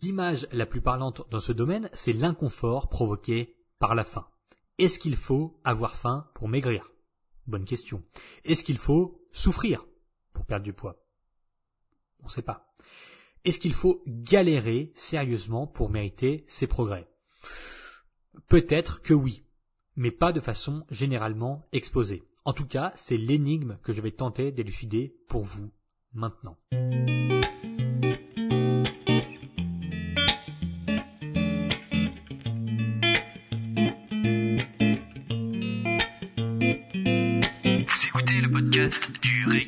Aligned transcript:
L'image 0.00 0.46
la 0.52 0.64
plus 0.64 0.80
parlante 0.80 1.28
dans 1.30 1.40
ce 1.40 1.52
domaine, 1.52 1.90
c'est 1.92 2.12
l'inconfort 2.12 2.88
provoqué 2.88 3.56
par 3.80 3.96
la 3.96 4.04
faim. 4.04 4.28
Est-ce 4.78 5.00
qu'il 5.00 5.16
faut 5.16 5.60
avoir 5.64 5.96
faim 5.96 6.30
pour 6.34 6.48
maigrir? 6.48 6.92
Bonne 7.48 7.64
question. 7.64 8.04
Est-ce 8.44 8.64
qu'il 8.64 8.78
faut 8.78 9.26
souffrir 9.32 9.84
pour 10.32 10.46
perdre 10.46 10.64
du 10.64 10.72
poids? 10.72 11.04
On 12.20 12.26
ne 12.26 12.30
sait 12.30 12.42
pas. 12.42 12.72
Est-ce 13.44 13.58
qu'il 13.58 13.72
faut 13.72 14.04
galérer 14.06 14.92
sérieusement 14.94 15.66
pour 15.66 15.90
mériter 15.90 16.44
ses 16.46 16.68
progrès? 16.68 17.08
Peut-être 18.46 19.02
que 19.02 19.14
oui, 19.14 19.44
mais 19.96 20.12
pas 20.12 20.32
de 20.32 20.40
façon 20.40 20.86
généralement 20.90 21.66
exposée. 21.72 22.22
En 22.44 22.52
tout 22.52 22.66
cas, 22.66 22.92
c'est 22.94 23.16
l'énigme 23.16 23.78
que 23.82 23.92
je 23.92 24.00
vais 24.00 24.12
tenter 24.12 24.52
d'élucider 24.52 25.16
pour 25.28 25.42
vous 25.42 25.72
maintenant. 26.12 26.56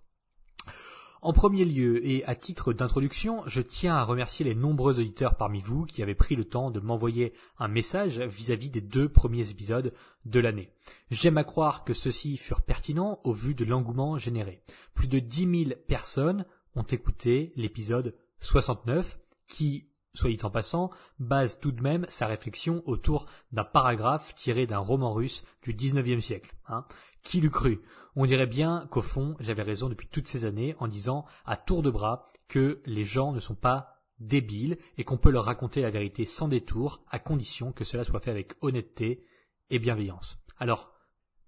En 1.20 1.32
premier 1.32 1.64
lieu, 1.64 2.06
et 2.06 2.24
à 2.26 2.36
titre 2.36 2.72
d'introduction, 2.72 3.42
je 3.46 3.60
tiens 3.60 3.96
à 3.96 4.04
remercier 4.04 4.44
les 4.44 4.54
nombreux 4.54 5.00
auditeurs 5.00 5.36
parmi 5.36 5.60
vous 5.60 5.84
qui 5.84 6.00
avaient 6.00 6.14
pris 6.14 6.36
le 6.36 6.44
temps 6.44 6.70
de 6.70 6.78
m'envoyer 6.78 7.32
un 7.58 7.66
message 7.66 8.20
vis-à-vis 8.20 8.70
des 8.70 8.80
deux 8.80 9.08
premiers 9.08 9.50
épisodes 9.50 9.92
de 10.26 10.40
l'année. 10.40 10.70
J'aime 11.10 11.36
à 11.36 11.42
croire 11.42 11.82
que 11.82 11.92
ceux-ci 11.92 12.36
furent 12.36 12.62
pertinents 12.62 13.20
au 13.24 13.32
vu 13.32 13.56
de 13.56 13.64
l'engouement 13.64 14.16
généré. 14.16 14.62
Plus 14.94 15.08
de 15.08 15.18
10 15.18 15.64
000 15.64 15.80
personnes 15.88 16.46
ont 16.76 16.84
écouté 16.84 17.52
l'épisode 17.56 18.14
69 18.38 19.18
qui, 19.48 19.88
soit 20.14 20.30
dit 20.30 20.38
en 20.44 20.50
passant, 20.50 20.90
base 21.18 21.58
tout 21.58 21.72
de 21.72 21.82
même 21.82 22.06
sa 22.08 22.28
réflexion 22.28 22.80
autour 22.86 23.26
d'un 23.50 23.64
paragraphe 23.64 24.36
tiré 24.36 24.66
d'un 24.66 24.78
roman 24.78 25.12
russe 25.14 25.44
du 25.62 25.72
XIXe 25.72 26.24
siècle. 26.24 26.54
Hein. 26.68 26.84
Qui 27.24 27.40
l'eût 27.40 27.50
cru? 27.50 27.80
On 28.20 28.26
dirait 28.26 28.48
bien 28.48 28.88
qu'au 28.90 29.00
fond, 29.00 29.36
j'avais 29.38 29.62
raison 29.62 29.88
depuis 29.88 30.08
toutes 30.08 30.26
ces 30.26 30.44
années 30.44 30.74
en 30.80 30.88
disant 30.88 31.24
à 31.46 31.56
tour 31.56 31.82
de 31.82 31.90
bras 31.90 32.26
que 32.48 32.82
les 32.84 33.04
gens 33.04 33.30
ne 33.30 33.38
sont 33.38 33.54
pas 33.54 34.02
débiles 34.18 34.76
et 34.96 35.04
qu'on 35.04 35.18
peut 35.18 35.30
leur 35.30 35.44
raconter 35.44 35.82
la 35.82 35.90
vérité 35.90 36.24
sans 36.24 36.48
détour, 36.48 37.00
à 37.10 37.20
condition 37.20 37.70
que 37.70 37.84
cela 37.84 38.02
soit 38.02 38.18
fait 38.18 38.32
avec 38.32 38.54
honnêteté 38.60 39.24
et 39.70 39.78
bienveillance. 39.78 40.40
Alors, 40.58 40.92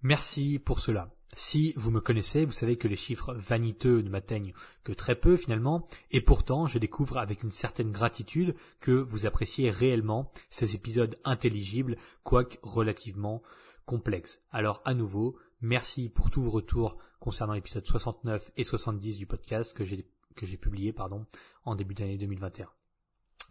merci 0.01 0.59
pour 0.59 0.79
cela. 0.79 1.13
Si 1.35 1.73
vous 1.75 1.91
me 1.91 1.99
connaissez, 1.99 2.45
vous 2.45 2.53
savez 2.53 2.77
que 2.77 2.87
les 2.87 2.95
chiffres 2.95 3.33
vaniteux 3.33 3.99
ne 4.01 4.09
m'atteignent 4.09 4.53
que 4.85 4.93
très 4.93 5.15
peu 5.15 5.35
finalement, 5.35 5.85
et 6.09 6.21
pourtant 6.21 6.67
je 6.67 6.79
découvre 6.79 7.17
avec 7.17 7.43
une 7.43 7.51
certaine 7.51 7.91
gratitude 7.91 8.55
que 8.79 8.91
vous 8.91 9.25
appréciez 9.25 9.69
réellement 9.69 10.29
ces 10.49 10.73
épisodes 10.73 11.19
intelligibles, 11.25 11.97
quoique 12.23 12.55
relativement 12.63 13.41
complexes. 13.85 14.41
Alors 14.51 14.81
à 14.85 14.93
nouveau, 14.93 15.35
Merci 15.61 16.09
pour 16.09 16.31
tous 16.31 16.41
vos 16.41 16.49
retours 16.49 16.97
concernant 17.19 17.53
l'épisode 17.53 17.85
69 17.85 18.51
et 18.57 18.63
70 18.63 19.19
du 19.19 19.27
podcast 19.27 19.75
que 19.75 19.85
j'ai 19.85 20.07
que 20.35 20.47
j'ai 20.47 20.57
publié 20.57 20.91
pardon 20.91 21.27
en 21.65 21.75
début 21.75 21.93
d'année 21.93 22.17
2021. 22.17 22.67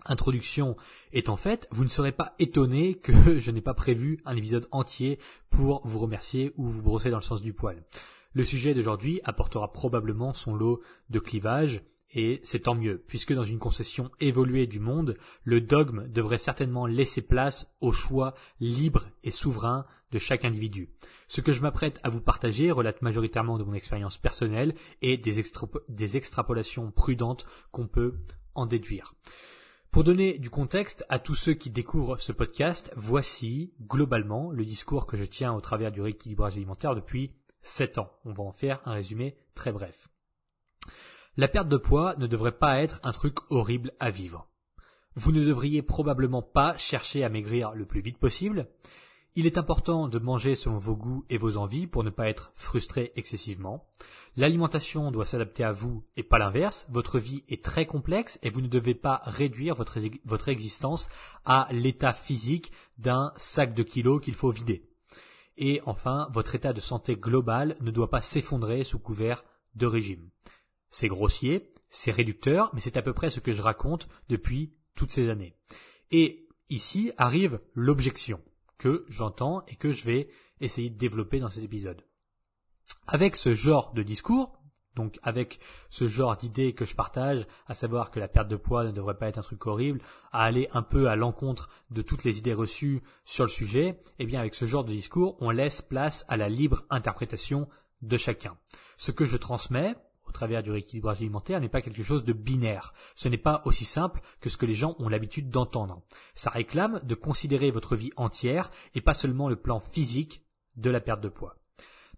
Introduction 0.06 0.76
étant 1.12 1.36
faite, 1.36 1.68
vous 1.70 1.84
ne 1.84 1.88
serez 1.88 2.10
pas 2.10 2.34
étonné 2.40 2.96
que 2.96 3.38
je 3.38 3.50
n'ai 3.52 3.60
pas 3.60 3.74
prévu 3.74 4.20
un 4.24 4.34
épisode 4.34 4.66
entier 4.72 5.20
pour 5.50 5.86
vous 5.86 6.00
remercier 6.00 6.52
ou 6.56 6.68
vous 6.68 6.82
brosser 6.82 7.10
dans 7.10 7.18
le 7.18 7.22
sens 7.22 7.42
du 7.42 7.52
poil. 7.52 7.84
Le 8.32 8.44
sujet 8.44 8.74
d'aujourd'hui 8.74 9.20
apportera 9.22 9.72
probablement 9.72 10.32
son 10.32 10.54
lot 10.54 10.80
de 11.10 11.20
clivages 11.20 11.82
et 12.12 12.40
c'est 12.42 12.60
tant 12.60 12.74
mieux, 12.74 13.02
puisque 13.06 13.32
dans 13.32 13.44
une 13.44 13.58
concession 13.58 14.10
évoluée 14.20 14.66
du 14.66 14.80
monde, 14.80 15.16
le 15.44 15.60
dogme 15.60 16.08
devrait 16.08 16.38
certainement 16.38 16.86
laisser 16.86 17.22
place 17.22 17.72
au 17.80 17.92
choix 17.92 18.34
libre 18.58 19.06
et 19.22 19.30
souverain 19.30 19.86
de 20.10 20.18
chaque 20.18 20.44
individu. 20.44 20.90
Ce 21.28 21.40
que 21.40 21.52
je 21.52 21.62
m'apprête 21.62 22.00
à 22.02 22.08
vous 22.08 22.20
partager 22.20 22.72
relate 22.72 23.02
majoritairement 23.02 23.58
de 23.58 23.64
mon 23.64 23.74
expérience 23.74 24.18
personnelle 24.18 24.74
et 25.02 25.16
des, 25.16 26.16
extrapolations 26.16 26.90
prudentes 26.90 27.46
qu'on 27.70 27.86
peut 27.86 28.14
en 28.54 28.66
déduire. 28.66 29.14
Pour 29.92 30.04
donner 30.04 30.38
du 30.38 30.50
contexte 30.50 31.04
à 31.08 31.18
tous 31.18 31.34
ceux 31.34 31.54
qui 31.54 31.70
découvrent 31.70 32.18
ce 32.18 32.32
podcast, 32.32 32.92
voici 32.96 33.72
globalement 33.82 34.50
le 34.50 34.64
discours 34.64 35.06
que 35.06 35.16
je 35.16 35.24
tiens 35.24 35.52
au 35.52 35.60
travers 35.60 35.90
du 35.90 36.00
rééquilibrage 36.00 36.56
alimentaire 36.56 36.94
depuis 36.94 37.34
sept 37.62 37.98
ans. 37.98 38.10
On 38.24 38.32
va 38.32 38.44
en 38.44 38.52
faire 38.52 38.80
un 38.84 38.92
résumé 38.92 39.36
très 39.54 39.72
bref. 39.72 40.08
La 41.36 41.48
perte 41.48 41.68
de 41.68 41.76
poids 41.76 42.16
ne 42.18 42.26
devrait 42.26 42.58
pas 42.58 42.80
être 42.80 43.00
un 43.04 43.12
truc 43.12 43.36
horrible 43.50 43.92
à 44.00 44.10
vivre. 44.10 44.48
Vous 45.14 45.32
ne 45.32 45.44
devriez 45.44 45.82
probablement 45.82 46.42
pas 46.42 46.76
chercher 46.76 47.24
à 47.24 47.28
maigrir 47.28 47.72
le 47.74 47.84
plus 47.84 48.00
vite 48.00 48.18
possible. 48.18 48.68
Il 49.36 49.46
est 49.46 49.58
important 49.58 50.08
de 50.08 50.18
manger 50.18 50.56
selon 50.56 50.78
vos 50.78 50.96
goûts 50.96 51.24
et 51.30 51.38
vos 51.38 51.56
envies 51.56 51.86
pour 51.86 52.02
ne 52.02 52.10
pas 52.10 52.28
être 52.28 52.50
frustré 52.56 53.12
excessivement. 53.14 53.86
L'alimentation 54.36 55.12
doit 55.12 55.24
s'adapter 55.24 55.62
à 55.62 55.70
vous 55.70 56.04
et 56.16 56.24
pas 56.24 56.38
l'inverse. 56.38 56.86
Votre 56.90 57.20
vie 57.20 57.44
est 57.48 57.64
très 57.64 57.86
complexe 57.86 58.40
et 58.42 58.50
vous 58.50 58.60
ne 58.60 58.66
devez 58.66 58.94
pas 58.94 59.22
réduire 59.24 59.76
votre, 59.76 60.48
existence 60.48 61.08
à 61.44 61.68
l'état 61.70 62.12
physique 62.12 62.72
d'un 62.98 63.32
sac 63.36 63.72
de 63.72 63.84
kilos 63.84 64.20
qu'il 64.20 64.34
faut 64.34 64.50
vider. 64.50 64.90
Et 65.56 65.80
enfin, 65.86 66.28
votre 66.32 66.56
état 66.56 66.72
de 66.72 66.80
santé 66.80 67.14
global 67.14 67.76
ne 67.80 67.92
doit 67.92 68.10
pas 68.10 68.20
s'effondrer 68.20 68.82
sous 68.82 68.98
couvert 68.98 69.44
de 69.76 69.86
régime. 69.86 70.28
C'est 70.90 71.08
grossier, 71.08 71.70
c'est 71.88 72.10
réducteur, 72.10 72.70
mais 72.74 72.80
c'est 72.80 72.96
à 72.96 73.02
peu 73.02 73.12
près 73.12 73.30
ce 73.30 73.40
que 73.40 73.52
je 73.52 73.62
raconte 73.62 74.08
depuis 74.28 74.74
toutes 74.94 75.12
ces 75.12 75.28
années. 75.28 75.54
Et 76.10 76.48
ici 76.68 77.12
arrive 77.16 77.60
l'objection 77.74 78.40
que 78.78 79.04
j'entends 79.08 79.62
et 79.66 79.76
que 79.76 79.92
je 79.92 80.04
vais 80.04 80.28
essayer 80.60 80.90
de 80.90 80.98
développer 80.98 81.40
dans 81.40 81.48
ces 81.48 81.64
épisodes. 81.64 82.02
Avec 83.06 83.36
ce 83.36 83.54
genre 83.54 83.92
de 83.92 84.02
discours, 84.02 84.60
donc 84.96 85.18
avec 85.22 85.60
ce 85.88 86.08
genre 86.08 86.36
d'idée 86.36 86.74
que 86.74 86.84
je 86.84 86.96
partage, 86.96 87.46
à 87.66 87.74
savoir 87.74 88.10
que 88.10 88.18
la 88.18 88.28
perte 88.28 88.48
de 88.48 88.56
poids 88.56 88.84
ne 88.84 88.90
devrait 88.90 89.16
pas 89.16 89.28
être 89.28 89.38
un 89.38 89.42
truc 89.42 89.66
horrible, 89.66 90.00
à 90.32 90.42
aller 90.42 90.68
un 90.72 90.82
peu 90.82 91.08
à 91.08 91.16
l'encontre 91.16 91.68
de 91.90 92.02
toutes 92.02 92.24
les 92.24 92.38
idées 92.38 92.54
reçues 92.54 93.02
sur 93.24 93.44
le 93.44 93.50
sujet, 93.50 94.00
eh 94.18 94.26
bien 94.26 94.40
avec 94.40 94.54
ce 94.54 94.66
genre 94.66 94.84
de 94.84 94.92
discours, 94.92 95.36
on 95.40 95.50
laisse 95.50 95.82
place 95.82 96.24
à 96.28 96.36
la 96.36 96.48
libre 96.48 96.84
interprétation 96.90 97.68
de 98.02 98.16
chacun. 98.16 98.56
Ce 98.96 99.12
que 99.12 99.26
je 99.26 99.36
transmets, 99.36 99.94
au 100.30 100.32
travers 100.32 100.62
du 100.62 100.70
rééquilibrage 100.70 101.18
alimentaire 101.18 101.60
n'est 101.60 101.68
pas 101.68 101.82
quelque 101.82 102.04
chose 102.04 102.24
de 102.24 102.32
binaire. 102.32 102.94
Ce 103.16 103.28
n'est 103.28 103.36
pas 103.36 103.62
aussi 103.64 103.84
simple 103.84 104.20
que 104.40 104.48
ce 104.48 104.56
que 104.56 104.64
les 104.64 104.74
gens 104.74 104.94
ont 105.00 105.08
l'habitude 105.08 105.50
d'entendre. 105.50 106.02
Ça 106.34 106.50
réclame 106.50 107.00
de 107.02 107.14
considérer 107.16 107.72
votre 107.72 107.96
vie 107.96 108.12
entière 108.16 108.70
et 108.94 109.00
pas 109.00 109.12
seulement 109.12 109.48
le 109.48 109.56
plan 109.56 109.80
physique 109.80 110.44
de 110.76 110.88
la 110.88 111.00
perte 111.00 111.20
de 111.20 111.28
poids. 111.28 111.56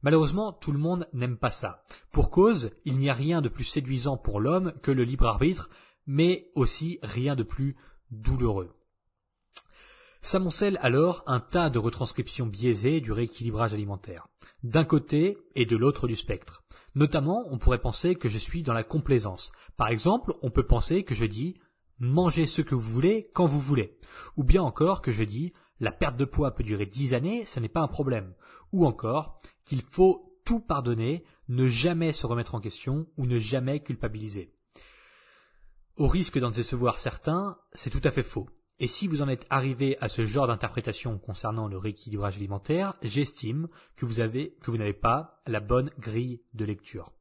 Malheureusement, 0.02 0.52
tout 0.52 0.72
le 0.72 0.78
monde 0.78 1.08
n'aime 1.14 1.38
pas 1.38 1.50
ça. 1.50 1.84
Pour 2.10 2.30
cause, 2.30 2.70
il 2.84 2.98
n'y 2.98 3.08
a 3.08 3.14
rien 3.14 3.40
de 3.40 3.48
plus 3.48 3.64
séduisant 3.64 4.18
pour 4.18 4.40
l'homme 4.40 4.74
que 4.82 4.90
le 4.90 5.04
libre 5.04 5.26
arbitre, 5.26 5.70
mais 6.06 6.50
aussi 6.54 6.98
rien 7.02 7.34
de 7.34 7.44
plus 7.44 7.76
douloureux. 8.10 8.74
S'amoncelle 10.24 10.78
alors 10.82 11.24
un 11.26 11.40
tas 11.40 11.68
de 11.68 11.80
retranscriptions 11.80 12.46
biaisées 12.46 13.00
du 13.00 13.10
rééquilibrage 13.10 13.74
alimentaire, 13.74 14.28
d'un 14.62 14.84
côté 14.84 15.36
et 15.56 15.66
de 15.66 15.76
l'autre 15.76 16.06
du 16.06 16.14
spectre. 16.14 16.62
Notamment, 16.94 17.44
on 17.50 17.58
pourrait 17.58 17.80
penser 17.80 18.14
que 18.14 18.28
je 18.28 18.38
suis 18.38 18.62
dans 18.62 18.72
la 18.72 18.84
complaisance. 18.84 19.50
Par 19.76 19.88
exemple, 19.88 20.34
on 20.40 20.50
peut 20.50 20.66
penser 20.66 21.02
que 21.02 21.16
je 21.16 21.26
dis 21.26 21.58
mangez 21.98 22.46
ce 22.46 22.62
que 22.62 22.76
vous 22.76 22.92
voulez 22.92 23.30
quand 23.34 23.46
vous 23.46 23.60
voulez. 23.60 23.98
Ou 24.36 24.44
bien 24.44 24.62
encore 24.62 25.02
que 25.02 25.10
je 25.10 25.24
dis 25.24 25.52
la 25.80 25.90
perte 25.90 26.16
de 26.16 26.24
poids 26.24 26.54
peut 26.54 26.62
durer 26.62 26.86
dix 26.86 27.14
années, 27.14 27.44
ce 27.44 27.58
n'est 27.58 27.68
pas 27.68 27.80
un 27.80 27.88
problème. 27.88 28.32
Ou 28.70 28.86
encore 28.86 29.40
qu'il 29.64 29.82
faut 29.82 30.38
tout 30.44 30.60
pardonner, 30.60 31.24
ne 31.48 31.66
jamais 31.66 32.12
se 32.12 32.26
remettre 32.26 32.54
en 32.54 32.60
question 32.60 33.08
ou 33.16 33.26
ne 33.26 33.40
jamais 33.40 33.82
culpabiliser. 33.82 34.54
Au 35.96 36.06
risque 36.06 36.38
d'en 36.38 36.50
décevoir 36.50 37.00
certains, 37.00 37.58
c'est 37.72 37.90
tout 37.90 38.00
à 38.04 38.12
fait 38.12 38.22
faux. 38.22 38.48
Et 38.82 38.88
si 38.88 39.06
vous 39.06 39.22
en 39.22 39.28
êtes 39.28 39.46
arrivé 39.48 39.96
à 40.00 40.08
ce 40.08 40.24
genre 40.24 40.48
d'interprétation 40.48 41.16
concernant 41.16 41.68
le 41.68 41.78
rééquilibrage 41.78 42.34
alimentaire, 42.34 42.94
j'estime 43.00 43.68
que 43.94 44.04
vous 44.04 44.18
avez, 44.18 44.56
que 44.60 44.72
vous 44.72 44.76
n'avez 44.76 44.92
pas 44.92 45.40
la 45.46 45.60
bonne 45.60 45.92
grille 46.00 46.40
de 46.54 46.64
lecture. 46.64 47.12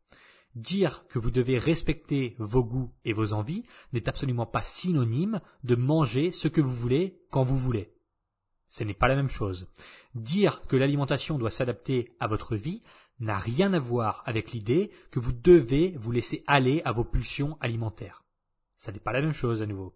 Dire 0.55 1.05
que 1.07 1.19
vous 1.19 1.29
devez 1.29 1.59
respecter 1.59 2.35
vos 2.39 2.63
goûts 2.63 2.91
et 3.05 3.13
vos 3.13 3.33
envies 3.33 3.63
n'est 3.93 4.09
absolument 4.09 4.47
pas 4.47 4.63
synonyme 4.63 5.39
de 5.63 5.75
manger 5.75 6.31
ce 6.31 6.47
que 6.47 6.61
vous 6.61 6.73
voulez 6.73 7.21
quand 7.29 7.43
vous 7.43 7.57
voulez. 7.57 7.93
Ce 8.69 8.83
n'est 8.83 8.95
pas 8.95 9.07
la 9.07 9.15
même 9.15 9.29
chose. 9.29 9.69
Dire 10.15 10.63
que 10.63 10.77
l'alimentation 10.77 11.37
doit 11.37 11.51
s'adapter 11.51 12.15
à 12.19 12.25
votre 12.25 12.55
vie 12.55 12.81
n'a 13.19 13.37
rien 13.37 13.71
à 13.73 13.79
voir 13.79 14.23
avec 14.25 14.51
l'idée 14.51 14.89
que 15.11 15.19
vous 15.19 15.31
devez 15.31 15.93
vous 15.95 16.11
laisser 16.11 16.43
aller 16.47 16.81
à 16.85 16.91
vos 16.91 17.03
pulsions 17.03 17.55
alimentaires. 17.61 18.23
Ça 18.79 18.91
n'est 18.91 18.99
pas 18.99 19.13
la 19.13 19.21
même 19.21 19.31
chose 19.31 19.61
à 19.61 19.67
nouveau. 19.67 19.93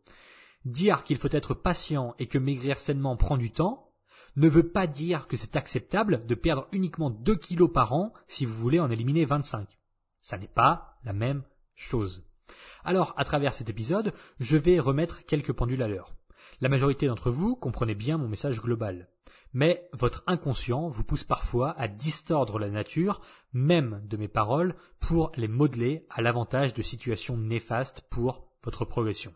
Dire 0.66 1.04
qu'il 1.04 1.18
faut 1.18 1.30
être 1.32 1.54
patient 1.54 2.16
et 2.20 2.28
que 2.28 2.38
maigrir 2.38 2.80
sainement 2.80 3.16
prend 3.16 3.38
du 3.38 3.52
temps 3.52 3.92
ne 4.36 4.50
veut 4.50 4.68
pas 4.68 4.88
dire 4.88 5.28
que 5.28 5.38
c'est 5.38 5.56
acceptable 5.56 6.26
de 6.26 6.36
perdre 6.36 6.68
uniquement 6.72 7.10
2 7.10 7.36
kilos 7.36 7.72
par 7.72 7.94
an 7.94 8.14
si 8.28 8.46
vous 8.46 8.56
voulez 8.56 8.80
en 8.80 8.92
éliminer 8.92 9.26
25. 9.26 9.80
Ça 10.22 10.38
n'est 10.38 10.48
pas 10.48 10.98
la 11.04 11.14
même 11.14 11.44
chose. 11.76 12.28
Alors, 12.84 13.14
à 13.18 13.24
travers 13.24 13.54
cet 13.54 13.70
épisode, 13.70 14.14
je 14.40 14.58
vais 14.58 14.80
remettre 14.80 15.26
quelques 15.26 15.54
pendules 15.54 15.84
à 15.84 15.88
l'heure. 15.88 16.16
La 16.62 16.70
majorité 16.70 17.08
d'entre 17.08 17.32
vous 17.32 17.56
comprenez 17.56 17.96
bien 17.96 18.18
mon 18.18 18.28
message 18.28 18.62
global. 18.62 19.10
Mais 19.54 19.88
votre 19.94 20.24
inconscient 20.28 20.90
vous 20.90 21.04
pousse 21.04 21.24
parfois 21.24 21.72
à 21.80 21.88
distordre 21.88 22.60
la 22.60 22.70
nature, 22.70 23.22
même 23.54 24.02
de 24.06 24.18
mes 24.18 24.28
paroles, 24.28 24.76
pour 25.00 25.32
les 25.36 25.48
modeler 25.48 26.06
à 26.10 26.22
l'avantage 26.22 26.74
de 26.74 26.82
situations 26.82 27.38
néfastes 27.38 28.02
pour 28.10 28.50
votre 28.64 28.84
progression. 28.84 29.34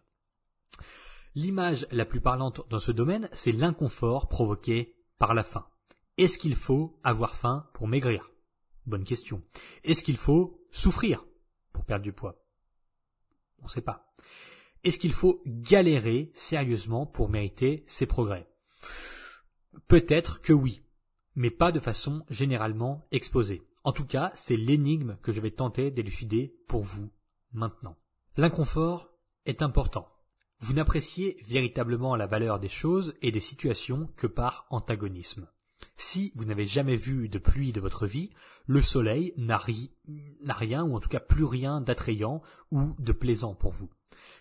L'image 1.36 1.88
la 1.92 2.06
plus 2.06 2.22
parlante 2.22 2.68
dans 2.70 2.80
ce 2.80 2.92
domaine, 2.92 3.30
c'est 3.34 3.52
l'inconfort 3.52 4.28
provoqué 4.30 4.96
par 5.18 5.34
la 5.34 5.44
faim. 5.44 5.68
Est-ce 6.18 6.38
qu'il 6.38 6.56
faut 6.56 7.00
avoir 7.04 7.36
faim 7.36 7.70
pour 7.74 7.88
maigrir? 7.88 8.32
Bonne 8.86 9.04
question. 9.04 9.44
Est-ce 9.84 10.04
qu'il 10.04 10.18
faut 10.18 10.66
souffrir 10.72 11.26
pour 11.72 11.86
perdre 11.86 12.04
du 12.04 12.14
poids? 12.14 12.44
On 13.60 13.66
ne 13.66 13.70
sait 13.70 13.82
pas. 13.82 14.12
Est-ce 14.84 14.98
qu'il 14.98 15.14
faut 15.14 15.42
galérer 15.46 16.32
sérieusement 16.34 17.06
pour 17.06 17.30
mériter 17.30 17.84
ses 17.88 18.06
progrès? 18.06 18.50
Peut-être 19.88 20.42
que 20.42 20.54
oui, 20.54 20.84
mais 21.36 21.52
pas 21.52 21.72
de 21.72 21.80
façon 21.80 22.26
généralement 22.30 23.08
exposée. 23.12 23.62
En 23.84 23.92
tout 23.92 24.06
cas, 24.06 24.32
c'est 24.36 24.58
l'énigme 24.58 25.18
que 25.22 25.32
je 25.32 25.42
vais 25.42 25.52
tenter 25.52 25.92
d'élucider 25.92 26.56
pour 26.68 26.82
vous 26.82 27.12
maintenant. 27.52 27.98
L'inconfort 28.36 29.10
est 29.46 29.62
important. 29.62 30.08
Vous 30.62 30.74
n'appréciez 30.74 31.38
véritablement 31.48 32.16
la 32.16 32.28
valeur 32.28 32.60
des 32.60 32.70
choses 32.70 33.16
et 33.22 33.32
des 33.32 33.40
situations 33.40 34.10
que 34.18 34.28
par 34.28 34.66
antagonisme. 34.70 35.48
Si 35.96 36.32
vous 36.36 36.46
n'avez 36.46 36.66
jamais 36.66 36.96
vu 36.96 37.30
de 37.30 37.40
pluie 37.40 37.72
de 37.72 37.80
votre 37.80 38.06
vie, 38.06 38.30
le 38.68 38.82
soleil 38.82 39.34
n'a 39.38 39.58
rien, 39.58 40.84
ou 40.84 40.96
en 40.96 41.00
tout 41.00 41.10
cas 41.10 41.20
plus 41.20 41.46
rien 41.46 41.82
d'attrayant 41.82 42.42
ou 42.72 42.96
de 43.00 43.12
plaisant 43.12 43.56
pour 43.56 43.72
vous. 43.72 43.90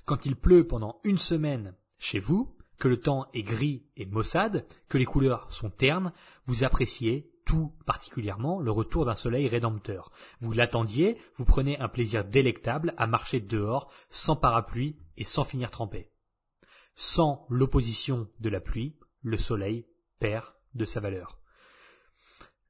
Quand 0.05 0.27
il 0.27 0.35
pleut 0.35 0.67
pendant 0.67 1.01
une 1.05 1.19
semaine 1.19 1.75
chez 1.99 2.19
vous, 2.19 2.57
que 2.79 2.89
le 2.89 3.01
temps 3.01 3.27
est 3.35 3.43
gris 3.43 3.87
et 3.97 4.07
maussade, 4.07 4.67
que 4.89 4.99
les 4.99 5.05
couleurs 5.05 5.53
sont 5.53 5.71
ternes, 5.71 6.13
vous 6.47 6.65
appréciez 6.65 7.31
tout 7.49 7.73
particulièrement 7.87 8.61
le 8.61 8.71
retour 8.71 9.07
d'un 9.07 9.15
soleil 9.15 9.49
rédempteur. 9.49 10.13
Vous 10.41 10.53
l'attendiez, 10.53 11.17
vous 11.37 11.47
prenez 11.47 11.79
un 11.79 11.89
plaisir 11.89 12.23
délectable 12.23 12.93
à 12.99 13.07
marcher 13.07 13.41
dehors 13.41 13.91
sans 14.11 14.37
parapluie 14.37 14.99
et 15.17 15.25
sans 15.25 15.45
finir 15.45 15.71
trempé. 15.71 16.11
Sans 16.95 17.47
l'opposition 17.49 18.29
de 18.39 18.51
la 18.51 18.61
pluie, 18.61 18.99
le 19.23 19.39
soleil 19.39 19.87
perd 20.21 20.45
de 20.75 20.85
sa 20.85 21.01
valeur. 21.01 21.39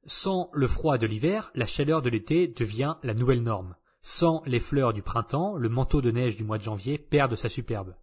Sans 0.05 0.49
le 0.53 0.65
froid 0.65 0.97
de 0.97 1.07
l'hiver, 1.07 1.51
la 1.55 1.65
chaleur 1.65 2.01
de 2.01 2.09
l'été 2.09 2.47
devient 2.47 2.95
la 3.03 3.13
nouvelle 3.13 3.43
norme. 3.43 3.75
Sans 4.01 4.41
les 4.45 4.61
fleurs 4.61 4.93
du 4.93 5.01
printemps, 5.01 5.57
le 5.57 5.67
manteau 5.67 6.01
de 6.01 6.09
neige 6.09 6.37
du 6.37 6.45
mois 6.45 6.57
de 6.57 6.63
janvier 6.63 6.97
perd 6.97 7.29
de 7.29 7.35
sa 7.35 7.49
superbe. 7.49 7.97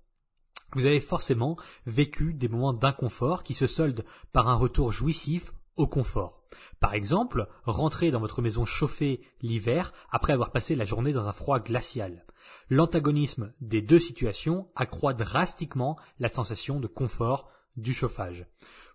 Vous 0.75 0.85
avez 0.85 1.01
forcément 1.01 1.57
vécu 1.87 2.35
des 2.35 2.49
moments 2.49 2.75
d'inconfort 2.75 3.45
qui 3.45 3.55
se 3.55 3.67
soldent 3.67 4.05
par 4.35 4.49
un 4.49 4.57
retour 4.57 4.93
jouissif 4.93 5.55
au 5.77 5.87
confort. 5.87 6.43
Par 6.81 6.95
exemple, 6.95 7.49
rentrer 7.65 8.11
dans 8.11 8.21
votre 8.21 8.43
maison 8.43 8.65
chauffée 8.65 9.21
l'hiver 9.41 9.93
après 10.11 10.33
avoir 10.33 10.53
passé 10.53 10.75
la 10.75 10.85
journée 10.85 11.13
dans 11.13 11.27
un 11.27 11.33
froid 11.33 11.61
glacial. 11.61 12.25
L'antagonisme 12.71 13.53
des 13.61 13.83
deux 13.83 13.99
situations 13.99 14.69
accroît 14.75 15.15
drastiquement 15.15 15.97
la 16.19 16.29
sensation 16.29 16.81
de 16.81 16.87
confort 16.87 17.49
du 17.77 17.93
chauffage. 17.93 18.47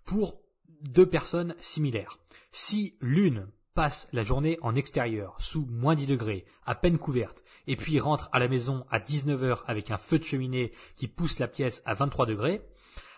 Pour 0.06 0.42
deux 0.81 1.07
personnes 1.07 1.56
similaires. 1.60 2.19
Si 2.51 2.98
l'une 3.01 3.48
passe 3.74 4.07
la 4.12 4.24
journée 4.24 4.57
en 4.62 4.75
extérieur, 4.75 5.36
sous 5.39 5.66
moins 5.66 5.95
10 5.95 6.07
degrés, 6.07 6.45
à 6.66 6.75
peine 6.75 6.98
couverte, 6.98 7.44
et 7.68 7.75
puis 7.75 8.00
rentre 8.00 8.30
à 8.34 8.39
la 8.39 8.48
maison 8.48 8.86
à 8.89 9.00
19 9.00 9.44
heures 9.44 9.63
avec 9.68 9.92
un 9.92 9.98
feu 9.98 10.19
de 10.19 10.24
cheminée 10.24 10.72
qui 10.95 11.07
pousse 11.07 11.39
la 11.39 11.48
pièce 11.48 11.81
à 11.86 11.94
23 11.94 12.25
degrés, 12.25 12.62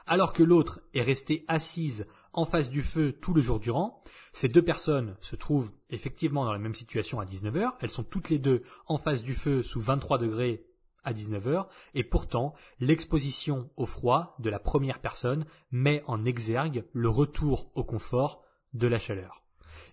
alors 0.08 0.34
que 0.34 0.44
l'autre 0.44 0.82
est 0.94 1.02
restée 1.02 1.46
assise 1.48 2.06
en 2.34 2.46
face 2.46 2.70
du 2.70 2.82
feu 2.82 3.14
tout 3.14 3.34
le 3.34 3.42
jour 3.42 3.60
durant, 3.60 4.02
ces 4.34 4.48
deux 4.48 4.64
personnes 4.64 5.16
se 5.20 5.36
trouvent 5.36 5.72
effectivement 5.90 6.46
dans 6.46 6.54
la 6.54 6.60
même 6.60 6.76
situation 6.76 7.20
à 7.20 7.26
19 7.26 7.56
heures, 7.58 7.78
elles 7.80 7.90
sont 7.90 8.04
toutes 8.04 8.30
les 8.30 8.40
deux 8.40 8.64
en 8.88 8.98
face 8.98 9.22
du 9.22 9.36
feu 9.36 9.62
sous 9.62 9.80
23 9.80 10.18
degrés 10.18 10.66
à 11.04 11.14
19h, 11.14 11.68
et 11.94 12.04
pourtant 12.04 12.54
l'exposition 12.80 13.70
au 13.76 13.86
froid 13.86 14.36
de 14.40 14.50
la 14.50 14.60
première 14.60 15.00
personne 15.00 15.46
met 15.72 16.02
en 16.08 16.26
exergue 16.26 16.86
le 16.94 17.10
retour 17.10 17.72
au 17.76 17.84
confort 17.84 18.44
de 18.74 18.88
la 18.88 19.00
chaleur. 19.00 19.44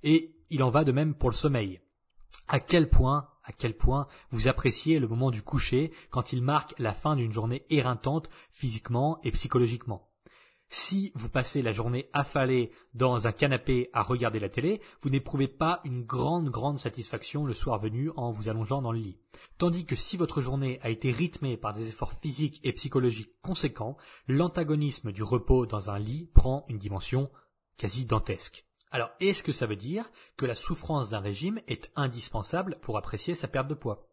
Et 0.03 0.37
il 0.51 0.63
en 0.63 0.71
va 0.71 0.85
de 0.85 0.93
même 0.93 1.15
pour 1.15 1.31
le 1.31 1.35
sommeil. 1.35 1.81
À 2.49 2.61
quel 2.61 2.89
point, 2.89 3.29
à 3.45 3.53
quel 3.53 3.77
point 3.77 4.07
vous 4.31 4.49
appréciez 4.49 4.99
le 4.99 5.09
moment 5.09 5.31
du 5.31 5.43
coucher 5.43 5.93
quand 6.11 6.33
il 6.33 6.43
marque 6.43 6.75
la 6.79 6.93
fin 6.93 7.17
d'une 7.17 7.33
journée 7.33 7.65
éreintante 7.71 8.29
physiquement 8.51 9.21
et 9.25 9.31
psychologiquement. 9.31 10.11
Si 10.73 11.11
vous 11.17 11.29
passez 11.29 11.63
la 11.63 11.73
journée 11.73 12.09
affalée 12.13 12.71
dans 12.95 13.27
un 13.27 13.33
canapé 13.33 13.91
à 13.93 14.03
regarder 14.03 14.39
la 14.39 14.49
télé, 14.49 14.81
vous 15.03 15.11
n'éprouvez 15.11 15.49
pas 15.49 15.81
une 15.83 16.05
grande 16.05 16.49
grande 16.49 16.79
satisfaction 16.79 17.45
le 17.45 17.55
soir 17.55 17.81
venu 17.81 18.13
en 18.15 18.31
vous 18.31 18.49
allongeant 18.49 18.81
dans 18.81 18.93
le 18.93 19.01
lit. 19.01 19.19
Tandis 19.59 19.85
que 19.85 19.97
si 19.97 20.17
votre 20.17 20.41
journée 20.41 20.79
a 20.83 20.91
été 20.91 21.11
rythmée 21.11 21.57
par 21.57 21.73
des 21.73 21.89
efforts 21.89 22.15
physiques 22.23 22.61
et 22.63 22.73
psychologiques 22.73 23.35
conséquents, 23.43 23.97
l'antagonisme 24.29 25.11
du 25.11 25.25
repos 25.25 25.67
dans 25.67 25.91
un 25.91 25.99
lit 25.99 26.31
prend 26.35 26.65
une 26.69 26.79
dimension 26.79 27.31
quasi 27.77 28.05
dantesque. 28.05 28.65
Alors, 28.91 29.11
est-ce 29.21 29.43
que 29.43 29.53
ça 29.53 29.67
veut 29.67 29.77
dire 29.77 30.11
que 30.37 30.47
la 30.47 30.55
souffrance 30.55 31.11
d'un 31.11 31.21
régime 31.21 31.61
est 31.69 31.91
indispensable 31.95 32.79
pour 32.83 32.99
apprécier 32.99 33.35
sa 33.35 33.49
perte 33.49 33.69
de 33.69 33.75
poids? 33.75 34.11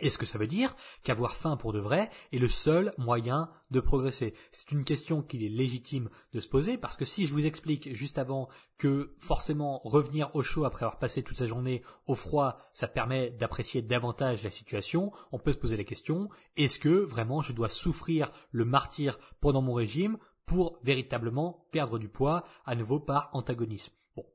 Est-ce 0.00 0.18
que 0.18 0.26
ça 0.26 0.38
veut 0.38 0.48
dire 0.48 0.74
qu'avoir 1.04 1.36
faim 1.36 1.56
pour 1.56 1.72
de 1.72 1.78
vrai 1.78 2.10
est 2.32 2.38
le 2.38 2.48
seul 2.48 2.92
moyen 2.98 3.50
de 3.70 3.78
progresser? 3.78 4.34
C'est 4.50 4.72
une 4.72 4.84
question 4.84 5.22
qu'il 5.22 5.44
est 5.44 5.48
légitime 5.48 6.10
de 6.32 6.40
se 6.40 6.48
poser 6.48 6.76
parce 6.76 6.96
que 6.96 7.04
si 7.04 7.26
je 7.26 7.32
vous 7.32 7.46
explique 7.46 7.94
juste 7.94 8.18
avant 8.18 8.48
que 8.76 9.14
forcément 9.20 9.80
revenir 9.84 10.34
au 10.34 10.42
chaud 10.42 10.64
après 10.64 10.84
avoir 10.84 10.98
passé 10.98 11.22
toute 11.22 11.36
sa 11.36 11.46
journée 11.46 11.82
au 12.06 12.16
froid, 12.16 12.58
ça 12.72 12.88
permet 12.88 13.30
d'apprécier 13.30 13.82
davantage 13.82 14.42
la 14.42 14.50
situation, 14.50 15.12
on 15.30 15.38
peut 15.38 15.52
se 15.52 15.58
poser 15.58 15.76
la 15.76 15.84
question, 15.84 16.28
est-ce 16.56 16.80
que 16.80 16.88
vraiment 16.88 17.40
je 17.40 17.52
dois 17.52 17.68
souffrir 17.68 18.32
le 18.50 18.64
martyr 18.64 19.16
pendant 19.40 19.62
mon 19.62 19.74
régime 19.74 20.18
pour 20.46 20.78
véritablement 20.82 21.66
perdre 21.70 21.98
du 21.98 22.08
poids 22.08 22.44
à 22.64 22.74
nouveau 22.74 23.00
par 23.00 23.30
antagonisme 23.32 23.94
Bon, 24.16 24.26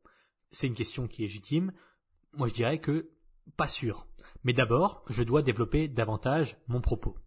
c'est 0.51 0.67
une 0.67 0.73
question 0.73 1.07
qui 1.07 1.23
est 1.23 1.27
légitime. 1.27 1.71
Moi 2.37 2.47
je 2.47 2.53
dirais 2.53 2.79
que 2.79 3.11
pas 3.55 3.67
sûr. 3.67 4.07
Mais 4.43 4.53
d'abord, 4.53 5.03
je 5.09 5.23
dois 5.23 5.41
développer 5.41 5.87
davantage 5.87 6.57
mon 6.67 6.81
propos. 6.81 7.17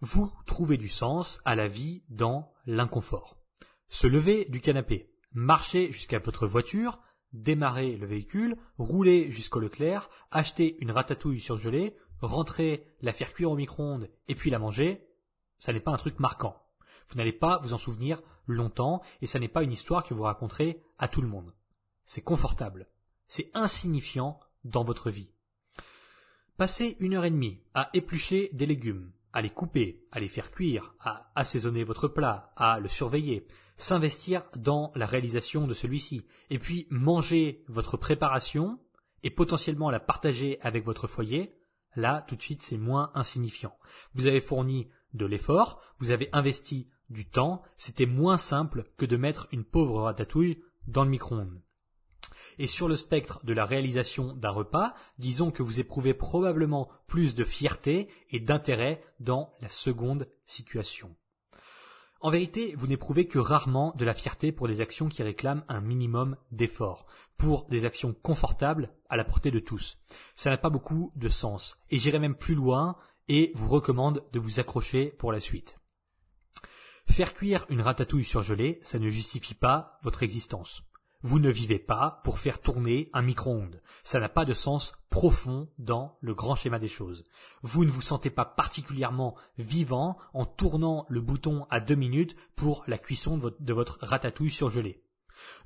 Vous 0.00 0.30
trouvez 0.44 0.76
du 0.76 0.88
sens 0.88 1.40
à 1.44 1.54
la 1.54 1.68
vie 1.68 2.02
dans 2.08 2.52
l'inconfort. 2.66 3.38
Se 3.88 4.06
lever 4.06 4.44
du 4.46 4.60
canapé, 4.60 5.10
marcher 5.32 5.90
jusqu'à 5.92 6.18
votre 6.18 6.46
voiture, 6.46 7.00
démarrer 7.32 7.96
le 7.96 8.06
véhicule, 8.06 8.56
rouler 8.78 9.30
jusqu'au 9.32 9.60
Leclerc, 9.60 10.10
acheter 10.30 10.76
une 10.80 10.90
ratatouille 10.90 11.40
surgelée, 11.40 11.96
rentrer, 12.20 12.94
la 13.00 13.12
faire 13.12 13.32
cuire 13.32 13.50
au 13.50 13.56
micro-ondes 13.56 14.10
et 14.28 14.34
puis 14.34 14.50
la 14.50 14.58
manger, 14.58 15.06
ça 15.58 15.72
n'est 15.72 15.80
pas 15.80 15.92
un 15.92 15.96
truc 15.96 16.18
marquant. 16.18 16.65
Vous 17.08 17.16
n'allez 17.16 17.32
pas 17.32 17.58
vous 17.62 17.72
en 17.72 17.78
souvenir 17.78 18.22
longtemps 18.46 19.02
et 19.20 19.26
ça 19.26 19.38
n'est 19.38 19.48
pas 19.48 19.62
une 19.62 19.72
histoire 19.72 20.04
que 20.04 20.14
vous 20.14 20.24
raconterez 20.24 20.82
à 20.98 21.08
tout 21.08 21.22
le 21.22 21.28
monde. 21.28 21.54
C'est 22.04 22.22
confortable. 22.22 22.88
C'est 23.28 23.50
insignifiant 23.54 24.40
dans 24.64 24.84
votre 24.84 25.10
vie. 25.10 25.30
Passez 26.56 26.96
une 27.00 27.14
heure 27.14 27.24
et 27.24 27.30
demie 27.30 27.60
à 27.74 27.90
éplucher 27.92 28.50
des 28.52 28.66
légumes, 28.66 29.12
à 29.32 29.42
les 29.42 29.50
couper, 29.50 30.06
à 30.10 30.20
les 30.20 30.28
faire 30.28 30.50
cuire, 30.50 30.94
à 31.00 31.30
assaisonner 31.34 31.84
votre 31.84 32.08
plat, 32.08 32.52
à 32.56 32.80
le 32.80 32.88
surveiller. 32.88 33.46
s'investir 33.76 34.42
dans 34.56 34.90
la 34.94 35.04
réalisation 35.04 35.66
de 35.66 35.74
celui-ci, 35.74 36.26
et 36.48 36.58
puis 36.58 36.86
manger 36.90 37.62
votre 37.68 37.98
préparation 37.98 38.80
et 39.22 39.30
potentiellement 39.30 39.90
la 39.90 40.00
partager 40.00 40.58
avec 40.62 40.84
votre 40.84 41.06
foyer, 41.06 41.54
là 41.94 42.24
tout 42.26 42.36
de 42.36 42.42
suite 42.42 42.62
c'est 42.62 42.78
moins 42.78 43.10
insignifiant. 43.14 43.76
Vous 44.14 44.26
avez 44.26 44.40
fourni 44.40 44.88
de 45.14 45.26
l'effort, 45.26 45.80
vous 45.98 46.10
avez 46.10 46.28
investi 46.32 46.88
du 47.08 47.28
temps, 47.28 47.62
c'était 47.78 48.06
moins 48.06 48.36
simple 48.36 48.84
que 48.96 49.06
de 49.06 49.16
mettre 49.16 49.46
une 49.52 49.64
pauvre 49.64 50.02
ratatouille 50.02 50.62
dans 50.86 51.04
le 51.04 51.10
micro-ondes. 51.10 51.62
Et 52.58 52.66
sur 52.66 52.88
le 52.88 52.96
spectre 52.96 53.44
de 53.44 53.52
la 53.52 53.64
réalisation 53.64 54.34
d'un 54.34 54.50
repas, 54.50 54.94
disons 55.18 55.50
que 55.50 55.62
vous 55.62 55.80
éprouvez 55.80 56.14
probablement 56.14 56.90
plus 57.06 57.34
de 57.34 57.44
fierté 57.44 58.08
et 58.30 58.40
d'intérêt 58.40 59.02
dans 59.20 59.52
la 59.60 59.68
seconde 59.68 60.28
situation. 60.46 61.14
En 62.20 62.30
vérité, 62.30 62.74
vous 62.76 62.86
n'éprouvez 62.86 63.26
que 63.26 63.38
rarement 63.38 63.92
de 63.96 64.04
la 64.04 64.14
fierté 64.14 64.50
pour 64.50 64.68
des 64.68 64.80
actions 64.80 65.08
qui 65.08 65.22
réclament 65.22 65.64
un 65.68 65.80
minimum 65.80 66.36
d'effort, 66.50 67.06
pour 67.36 67.66
des 67.68 67.84
actions 67.84 68.14
confortables 68.14 68.90
à 69.10 69.16
la 69.16 69.24
portée 69.24 69.50
de 69.50 69.58
tous. 69.58 69.98
Ça 70.34 70.48
n'a 70.50 70.56
pas 70.56 70.70
beaucoup 70.70 71.12
de 71.14 71.28
sens, 71.28 71.78
et 71.90 71.98
j'irai 71.98 72.18
même 72.18 72.34
plus 72.34 72.54
loin 72.54 72.96
et 73.28 73.52
vous 73.54 73.68
recommande 73.68 74.24
de 74.32 74.38
vous 74.38 74.60
accrocher 74.60 75.06
pour 75.18 75.32
la 75.32 75.40
suite. 75.40 75.78
Faire 77.08 77.34
cuire 77.34 77.66
une 77.68 77.80
ratatouille 77.80 78.24
surgelée, 78.24 78.80
ça 78.82 78.98
ne 78.98 79.08
justifie 79.08 79.54
pas 79.54 79.98
votre 80.02 80.22
existence. 80.22 80.82
Vous 81.22 81.38
ne 81.38 81.50
vivez 81.50 81.78
pas 81.78 82.20
pour 82.24 82.38
faire 82.38 82.60
tourner 82.60 83.10
un 83.12 83.22
micro-ondes. 83.22 83.80
Ça 84.04 84.20
n'a 84.20 84.28
pas 84.28 84.44
de 84.44 84.52
sens 84.52 84.94
profond 85.08 85.68
dans 85.78 86.18
le 86.20 86.34
grand 86.34 86.54
schéma 86.54 86.78
des 86.78 86.88
choses. 86.88 87.24
Vous 87.62 87.84
ne 87.84 87.90
vous 87.90 88.02
sentez 88.02 88.30
pas 88.30 88.44
particulièrement 88.44 89.36
vivant 89.56 90.18
en 90.34 90.44
tournant 90.44 91.06
le 91.08 91.20
bouton 91.20 91.66
à 91.70 91.80
deux 91.80 91.94
minutes 91.94 92.36
pour 92.54 92.84
la 92.86 92.98
cuisson 92.98 93.38
de 93.38 93.72
votre, 93.72 93.98
ratatouille 94.02 94.50
surgelée. 94.50 95.02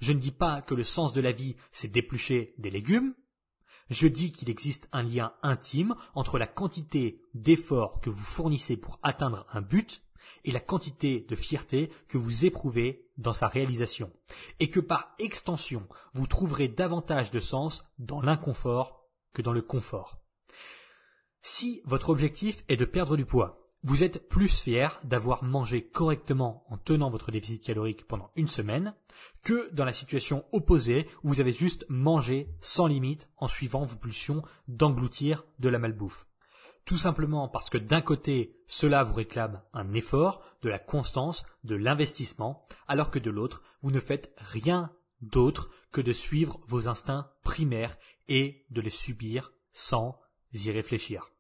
Je 0.01 0.13
ne 0.13 0.19
dis 0.19 0.33
pas 0.33 0.63
que 0.63 0.75
le 0.75 0.85
sens 0.85 1.13
de 1.13 1.21
la 1.21 1.33
vie, 1.33 1.57
c'est 1.73 1.89
d'éplucher 1.89 2.55
des 2.59 2.71
légumes. 2.71 3.15
Je 3.91 4.07
dis 4.07 4.31
qu'il 4.31 4.49
existe 4.49 4.89
un 4.93 5.03
lien 5.03 5.35
intime 5.43 5.97
entre 6.15 6.39
la 6.39 6.47
quantité 6.47 7.21
d'efforts 7.35 8.01
que 8.01 8.09
vous 8.09 8.25
fournissez 8.25 8.77
pour 8.77 9.01
atteindre 9.03 9.47
un 9.53 9.61
but 9.61 10.03
et 10.45 10.53
la 10.53 10.61
quantité 10.61 11.27
de 11.29 11.35
fierté 11.35 11.91
que 12.09 12.17
vous 12.17 12.45
éprouvez 12.45 13.09
dans 13.19 13.33
sa 13.33 13.49
réalisation, 13.49 14.13
et 14.61 14.71
que 14.71 14.81
par 14.81 15.15
extension, 15.19 15.87
vous 16.15 16.27
trouverez 16.27 16.69
davantage 16.69 17.31
de 17.31 17.41
sens 17.41 17.85
dans 17.99 18.23
l'inconfort 18.23 19.09
que 19.35 19.43
dans 19.43 19.53
le 19.53 19.63
confort. 19.63 20.19
Si 21.43 21.83
votre 21.85 22.11
objectif 22.11 22.65
est 22.69 22.77
de 22.77 22.85
perdre 22.85 23.17
du 23.17 23.25
poids, 23.25 23.65
vous 23.83 24.05
êtes 24.05 24.29
plus 24.29 24.49
fier 24.49 25.01
d'avoir 25.05 25.43
mangé 25.43 25.83
correctement 25.83 26.65
en 26.69 26.77
tenant 26.77 27.11
votre 27.11 27.31
déficit 27.31 27.65
calorique 27.65 28.07
pendant 28.07 28.31
une 28.37 28.49
semaine 28.49 28.95
que 29.43 29.73
dans 29.73 29.87
la 29.87 29.93
situation 29.93 30.45
opposée 30.53 31.07
où 31.23 31.29
vous 31.29 31.41
avez 31.41 31.53
juste 31.53 31.87
mangé 31.89 32.49
sans 32.61 32.87
limite 32.87 33.31
en 33.39 33.47
suivant 33.47 33.85
vos 33.85 33.97
pulsions 33.97 34.43
d'engloutir 34.69 35.45
de 35.59 35.71
la 35.71 35.79
malbouffe. 35.79 36.27
Tout 36.85 36.99
simplement 36.99 37.49
parce 37.49 37.71
que 37.71 37.79
d'un 37.79 38.01
côté, 38.01 38.57
cela 38.67 39.03
vous 39.03 39.15
réclame 39.15 39.63
un 39.73 39.91
effort, 39.93 40.43
de 40.63 40.69
la 40.69 40.79
constance, 40.79 41.47
de 41.65 41.75
l'investissement, 41.75 42.67
alors 42.87 43.11
que 43.11 43.19
de 43.19 43.31
l'autre, 43.31 43.63
vous 43.83 43.91
ne 43.91 44.01
faites 44.01 44.35
rien 44.37 44.91
d'autre 45.23 45.71
que 45.93 46.01
de 46.01 46.13
suivre 46.13 46.61
vos 46.67 46.89
instincts 46.89 47.31
primaires 47.45 47.97
et 48.29 48.67
de 48.71 48.81
les 48.81 48.91
subir 48.91 49.53
sans 49.73 50.19
y 50.53 50.71
réfléchir. 50.71 51.31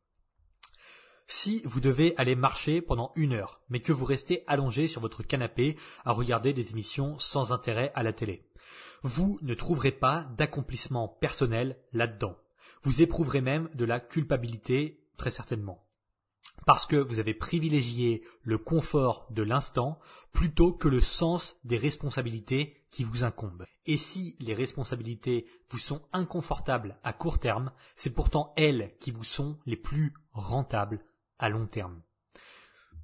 Si 1.33 1.63
vous 1.65 1.79
devez 1.79 2.13
aller 2.17 2.35
marcher 2.35 2.83
pendant 2.83 3.13
une 3.15 3.35
heure, 3.35 3.61
mais 3.69 3.79
que 3.79 3.93
vous 3.93 4.05
restez 4.05 4.43
allongé 4.49 4.89
sur 4.89 5.01
votre 5.01 5.23
canapé 5.23 5.77
à 6.05 6.11
regarder 6.11 6.53
des 6.53 6.73
émissions 6.73 7.21
sans 7.21 7.53
intérêt 7.53 7.93
à 7.95 8.03
la 8.03 8.13
télé, 8.13 8.51
vous 9.05 9.39
ne 9.41 9.55
trouverez 9.55 9.93
pas 9.93 10.27
d'accomplissement 10.37 11.07
personnel 11.07 11.79
là-dedans. 11.93 12.37
Vous 12.83 13.01
éprouverez 13.01 13.43
même 13.43 13.71
de 13.75 13.85
la 13.85 14.01
culpabilité 14.01 15.05
très 15.17 15.31
certainement. 15.31 15.87
Parce 16.67 16.85
que 16.85 16.97
vous 16.97 17.21
avez 17.21 17.33
privilégié 17.33 18.25
le 18.43 18.59
confort 18.59 19.29
de 19.31 19.45
l'instant 19.45 20.01
plutôt 20.33 20.73
que 20.73 20.89
le 20.89 21.01
sens 21.01 21.61
des 21.63 21.77
responsabilités 21.77 22.83
qui 22.91 23.05
vous 23.05 23.23
incombent. 23.23 23.67
Et 23.87 23.99
si 23.99 24.35
les 24.41 24.53
responsabilités 24.53 25.47
vous 25.71 25.79
sont 25.79 26.03
inconfortables 26.13 26.99
à 27.05 27.13
court 27.13 27.39
terme, 27.39 27.71
c'est 27.95 28.11
pourtant 28.11 28.53
elles 28.57 28.97
qui 28.99 29.13
vous 29.13 29.25
sont 29.25 29.61
les 29.65 29.77
plus 29.77 30.13
rentables 30.33 31.05
à 31.41 31.49
long 31.49 31.67
terme. 31.67 32.01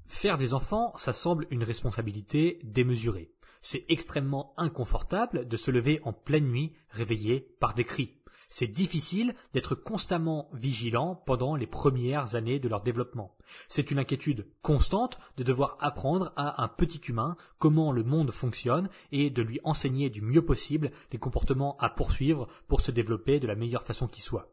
Faire 0.06 0.38
des 0.38 0.54
enfants, 0.54 0.92
ça 0.96 1.12
semble 1.12 1.48
une 1.50 1.64
responsabilité 1.64 2.60
démesurée. 2.62 3.32
C'est 3.60 3.84
extrêmement 3.88 4.54
inconfortable 4.56 5.48
de 5.48 5.56
se 5.56 5.72
lever 5.72 6.00
en 6.04 6.12
pleine 6.12 6.46
nuit 6.46 6.72
réveillé 6.90 7.40
par 7.58 7.74
des 7.74 7.84
cris. 7.84 8.16
C'est 8.48 8.68
difficile 8.68 9.34
d'être 9.52 9.74
constamment 9.74 10.48
vigilant 10.52 11.16
pendant 11.16 11.56
les 11.56 11.66
premières 11.66 12.36
années 12.36 12.60
de 12.60 12.68
leur 12.68 12.80
développement. 12.80 13.36
C'est 13.66 13.90
une 13.90 13.98
inquiétude 13.98 14.46
constante 14.62 15.18
de 15.36 15.42
devoir 15.42 15.76
apprendre 15.80 16.32
à 16.36 16.62
un 16.62 16.68
petit 16.68 17.00
humain 17.08 17.36
comment 17.58 17.90
le 17.90 18.04
monde 18.04 18.30
fonctionne 18.30 18.88
et 19.10 19.30
de 19.30 19.42
lui 19.42 19.60
enseigner 19.64 20.10
du 20.10 20.22
mieux 20.22 20.44
possible 20.44 20.92
les 21.10 21.18
comportements 21.18 21.76
à 21.78 21.90
poursuivre 21.90 22.46
pour 22.68 22.80
se 22.80 22.92
développer 22.92 23.40
de 23.40 23.48
la 23.48 23.56
meilleure 23.56 23.82
façon 23.82 24.06
qui 24.06 24.22
soit. 24.22 24.52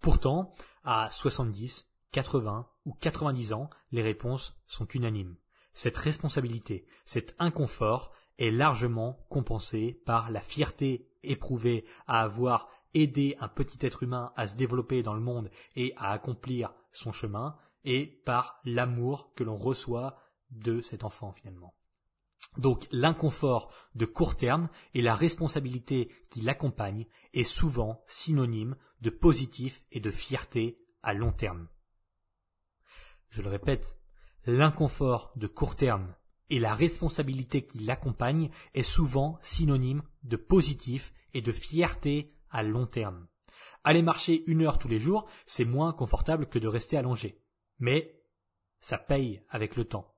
Pourtant, 0.00 0.54
à 0.84 1.10
70, 1.10 1.90
80 2.12 2.68
ou 2.84 2.94
90 2.94 3.52
ans, 3.52 3.70
les 3.92 4.02
réponses 4.02 4.56
sont 4.66 4.86
unanimes. 4.86 5.36
Cette 5.72 5.96
responsabilité, 5.96 6.86
cet 7.04 7.34
inconfort 7.38 8.12
est 8.38 8.50
largement 8.50 9.26
compensé 9.28 10.00
par 10.06 10.30
la 10.30 10.40
fierté 10.40 11.08
éprouvée 11.22 11.84
à 12.06 12.22
avoir 12.22 12.68
aider 12.94 13.36
un 13.40 13.48
petit 13.48 13.84
être 13.84 14.02
humain 14.02 14.32
à 14.36 14.46
se 14.46 14.56
développer 14.56 15.02
dans 15.02 15.14
le 15.14 15.20
monde 15.20 15.50
et 15.76 15.92
à 15.96 16.12
accomplir 16.12 16.72
son 16.92 17.12
chemin, 17.12 17.56
et 17.84 18.06
par 18.24 18.60
l'amour 18.64 19.32
que 19.34 19.44
l'on 19.44 19.56
reçoit 19.56 20.16
de 20.50 20.80
cet 20.80 21.04
enfant 21.04 21.32
finalement. 21.32 21.74
Donc 22.56 22.88
l'inconfort 22.90 23.72
de 23.94 24.04
court 24.04 24.36
terme 24.36 24.68
et 24.94 25.02
la 25.02 25.14
responsabilité 25.14 26.10
qui 26.30 26.40
l'accompagne 26.40 27.06
est 27.34 27.44
souvent 27.44 28.02
synonyme 28.06 28.76
de 29.00 29.10
positif 29.10 29.84
et 29.92 30.00
de 30.00 30.10
fierté 30.10 30.78
à 31.02 31.14
long 31.14 31.32
terme. 31.32 31.68
Je 33.30 33.42
le 33.42 33.48
répète, 33.48 33.96
l'inconfort 34.46 35.32
de 35.36 35.46
court 35.46 35.76
terme 35.76 36.14
et 36.50 36.58
la 36.58 36.72
responsabilité 36.72 37.64
qui 37.64 37.78
l'accompagne 37.80 38.50
est 38.74 38.82
souvent 38.82 39.38
synonyme 39.42 40.02
de 40.22 40.36
positif 40.36 41.12
et 41.34 41.42
de 41.42 41.52
fierté 41.52 42.34
à 42.50 42.62
long 42.62 42.86
terme. 42.86 43.26
Aller 43.84 44.02
marcher 44.02 44.44
une 44.50 44.62
heure 44.62 44.78
tous 44.78 44.88
les 44.88 44.98
jours, 44.98 45.26
c'est 45.46 45.64
moins 45.64 45.92
confortable 45.92 46.46
que 46.46 46.58
de 46.58 46.68
rester 46.68 46.96
allongé. 46.96 47.42
Mais 47.78 48.22
ça 48.80 48.98
paye 48.98 49.42
avec 49.50 49.76
le 49.76 49.84
temps. 49.84 50.14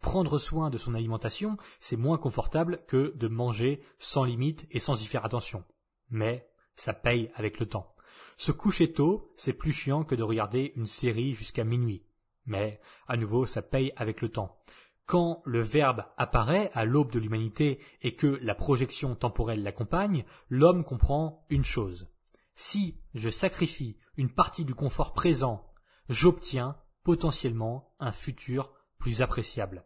Prendre 0.00 0.38
soin 0.38 0.68
de 0.68 0.78
son 0.78 0.94
alimentation, 0.94 1.56
c'est 1.80 1.96
moins 1.96 2.18
confortable 2.18 2.84
que 2.88 3.14
de 3.16 3.28
manger 3.28 3.82
sans 3.98 4.24
limite 4.24 4.66
et 4.70 4.80
sans 4.80 5.00
y 5.00 5.06
faire 5.06 5.24
attention. 5.24 5.64
Mais 6.10 6.50
ça 6.76 6.92
paye 6.92 7.30
avec 7.34 7.60
le 7.60 7.66
temps. 7.66 7.94
Se 8.36 8.50
coucher 8.50 8.92
tôt, 8.92 9.32
c'est 9.36 9.52
plus 9.52 9.72
chiant 9.72 10.04
que 10.04 10.14
de 10.14 10.24
regarder 10.24 10.72
une 10.74 10.86
série 10.86 11.34
jusqu'à 11.34 11.64
minuit. 11.64 12.04
Mais, 12.46 12.80
à 13.08 13.16
nouveau, 13.16 13.46
ça 13.46 13.62
paye 13.62 13.92
avec 13.96 14.20
le 14.20 14.28
temps. 14.28 14.58
Quand 15.06 15.42
le 15.44 15.60
Verbe 15.60 16.04
apparaît 16.16 16.70
à 16.74 16.84
l'aube 16.84 17.12
de 17.12 17.18
l'humanité 17.18 17.80
et 18.00 18.14
que 18.14 18.38
la 18.42 18.54
projection 18.54 19.14
temporelle 19.14 19.62
l'accompagne, 19.62 20.24
l'homme 20.48 20.84
comprend 20.84 21.44
une 21.50 21.64
chose. 21.64 22.08
Si 22.54 23.00
je 23.14 23.28
sacrifie 23.28 23.98
une 24.16 24.32
partie 24.32 24.64
du 24.64 24.74
confort 24.74 25.12
présent, 25.12 25.72
j'obtiens 26.08 26.76
potentiellement 27.02 27.94
un 27.98 28.12
futur 28.12 28.72
plus 28.98 29.22
appréciable. 29.22 29.84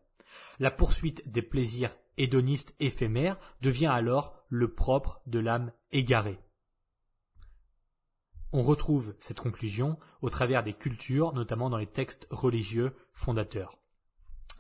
La 0.59 0.71
poursuite 0.71 1.31
des 1.31 1.43
plaisirs 1.43 1.97
hédonistes 2.19 2.75
éphémères 2.81 3.39
devient 3.63 3.87
alors 3.87 4.35
le 4.49 4.75
propre 4.75 5.23
de 5.27 5.39
l'âme 5.39 5.73
égarée. 5.93 6.39
On 8.57 8.63
retrouve 8.63 9.15
cette 9.21 9.41
conclusion 9.41 9.99
au 10.23 10.31
travers 10.31 10.63
des 10.63 10.73
cultures, 10.73 11.35
notamment 11.35 11.69
dans 11.69 11.77
les 11.77 11.87
textes 11.87 12.27
religieux 12.31 12.97
fondateurs. 13.13 13.79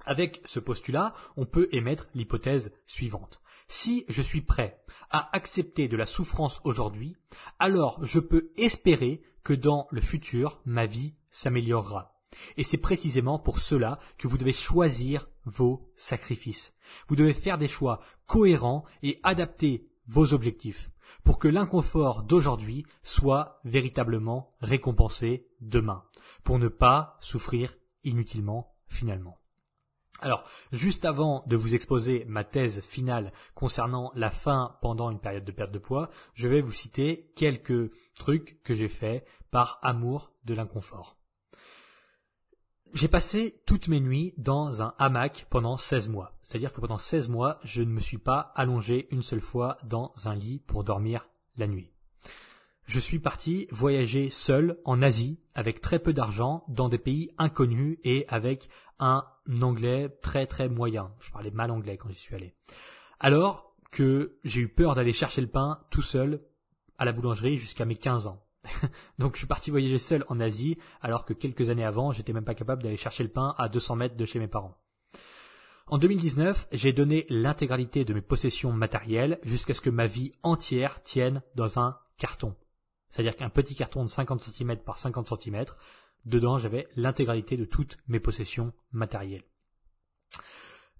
Avec 0.04 0.42
ce 0.44 0.60
postulat, 0.60 1.14
on 1.38 1.46
peut 1.46 1.70
émettre 1.72 2.10
l'hypothèse 2.14 2.74
suivante. 2.84 3.40
Si 3.68 4.04
je 4.10 4.20
suis 4.20 4.42
prêt 4.42 4.84
à 5.08 5.34
accepter 5.34 5.88
de 5.88 5.96
la 5.96 6.04
souffrance 6.04 6.60
aujourd'hui, 6.64 7.16
alors 7.58 7.98
je 8.04 8.20
peux 8.20 8.52
espérer 8.58 9.22
que 9.42 9.54
dans 9.54 9.86
le 9.90 10.02
futur, 10.02 10.60
ma 10.66 10.84
vie 10.84 11.14
s'améliorera. 11.30 12.20
Et 12.58 12.64
c'est 12.64 12.76
précisément 12.76 13.38
pour 13.38 13.60
cela 13.60 13.98
que 14.18 14.28
vous 14.28 14.36
devez 14.36 14.52
choisir 14.52 15.26
vos 15.46 15.90
sacrifices. 15.96 16.74
Vous 17.08 17.16
devez 17.16 17.32
faire 17.32 17.56
des 17.56 17.66
choix 17.66 18.00
cohérents 18.26 18.84
et 19.02 19.20
adapter 19.22 19.88
vos 20.06 20.34
objectifs 20.34 20.90
pour 21.24 21.38
que 21.38 21.48
l'inconfort 21.48 22.22
d'aujourd'hui 22.22 22.86
soit 23.02 23.60
véritablement 23.64 24.54
récompensé 24.60 25.48
demain, 25.60 26.04
pour 26.44 26.58
ne 26.58 26.68
pas 26.68 27.16
souffrir 27.20 27.74
inutilement 28.04 28.74
finalement. 28.88 29.38
Alors, 30.20 30.44
juste 30.72 31.04
avant 31.04 31.42
de 31.46 31.56
vous 31.56 31.74
exposer 31.74 32.24
ma 32.26 32.42
thèse 32.42 32.80
finale 32.80 33.32
concernant 33.54 34.12
la 34.14 34.30
faim 34.30 34.78
pendant 34.80 35.10
une 35.10 35.20
période 35.20 35.44
de 35.44 35.52
perte 35.52 35.72
de 35.72 35.78
poids, 35.78 36.08
je 36.32 36.48
vais 36.48 36.62
vous 36.62 36.72
citer 36.72 37.32
quelques 37.36 37.92
trucs 38.14 38.62
que 38.62 38.74
j'ai 38.74 38.88
faits 38.88 39.26
par 39.50 39.78
amour 39.82 40.32
de 40.44 40.54
l'inconfort. 40.54 41.18
J'ai 42.96 43.08
passé 43.08 43.60
toutes 43.66 43.88
mes 43.88 44.00
nuits 44.00 44.32
dans 44.38 44.82
un 44.82 44.94
hamac 44.96 45.46
pendant 45.50 45.76
16 45.76 46.08
mois. 46.08 46.32
C'est-à-dire 46.42 46.72
que 46.72 46.80
pendant 46.80 46.96
16 46.96 47.28
mois, 47.28 47.60
je 47.62 47.82
ne 47.82 47.90
me 47.90 48.00
suis 48.00 48.16
pas 48.16 48.52
allongé 48.54 49.06
une 49.10 49.20
seule 49.20 49.42
fois 49.42 49.76
dans 49.84 50.14
un 50.24 50.34
lit 50.34 50.60
pour 50.66 50.82
dormir 50.82 51.28
la 51.58 51.66
nuit. 51.66 51.92
Je 52.86 52.98
suis 52.98 53.18
parti 53.18 53.66
voyager 53.70 54.30
seul 54.30 54.78
en 54.86 55.02
Asie 55.02 55.38
avec 55.54 55.82
très 55.82 55.98
peu 55.98 56.14
d'argent 56.14 56.64
dans 56.68 56.88
des 56.88 56.96
pays 56.96 57.34
inconnus 57.36 57.98
et 58.02 58.24
avec 58.28 58.70
un 58.98 59.26
anglais 59.60 60.08
très 60.22 60.46
très 60.46 60.70
moyen. 60.70 61.12
Je 61.20 61.30
parlais 61.30 61.50
mal 61.50 61.70
anglais 61.70 61.98
quand 61.98 62.08
j'y 62.08 62.14
suis 62.14 62.34
allé. 62.34 62.54
Alors 63.20 63.74
que 63.90 64.38
j'ai 64.42 64.62
eu 64.62 64.68
peur 64.68 64.94
d'aller 64.94 65.12
chercher 65.12 65.42
le 65.42 65.50
pain 65.50 65.82
tout 65.90 66.00
seul 66.00 66.40
à 66.96 67.04
la 67.04 67.12
boulangerie 67.12 67.58
jusqu'à 67.58 67.84
mes 67.84 67.96
15 67.96 68.26
ans. 68.26 68.45
Donc 69.18 69.34
je 69.34 69.38
suis 69.38 69.46
parti 69.46 69.70
voyager 69.70 69.98
seul 69.98 70.24
en 70.28 70.40
Asie 70.40 70.78
alors 71.00 71.24
que 71.24 71.34
quelques 71.34 71.70
années 71.70 71.84
avant 71.84 72.12
j'étais 72.12 72.32
même 72.32 72.44
pas 72.44 72.54
capable 72.54 72.82
d'aller 72.82 72.96
chercher 72.96 73.22
le 73.22 73.30
pain 73.30 73.54
à 73.58 73.68
200 73.68 73.96
mètres 73.96 74.16
de 74.16 74.24
chez 74.24 74.38
mes 74.38 74.48
parents. 74.48 74.76
En 75.88 75.98
2019, 75.98 76.66
j'ai 76.72 76.92
donné 76.92 77.26
l'intégralité 77.28 78.04
de 78.04 78.12
mes 78.12 78.20
possessions 78.20 78.72
matérielles 78.72 79.38
jusqu'à 79.44 79.72
ce 79.72 79.80
que 79.80 79.90
ma 79.90 80.06
vie 80.06 80.32
entière 80.42 81.00
tienne 81.04 81.42
dans 81.54 81.78
un 81.78 81.96
carton. 82.18 82.56
C'est-à-dire 83.08 83.36
qu'un 83.36 83.50
petit 83.50 83.76
carton 83.76 84.02
de 84.02 84.08
50 84.08 84.42
cm 84.42 84.78
par 84.78 84.98
50 84.98 85.40
cm, 85.40 85.64
dedans 86.24 86.58
j'avais 86.58 86.88
l'intégralité 86.96 87.56
de 87.56 87.64
toutes 87.64 87.98
mes 88.08 88.18
possessions 88.18 88.72
matérielles. 88.90 89.44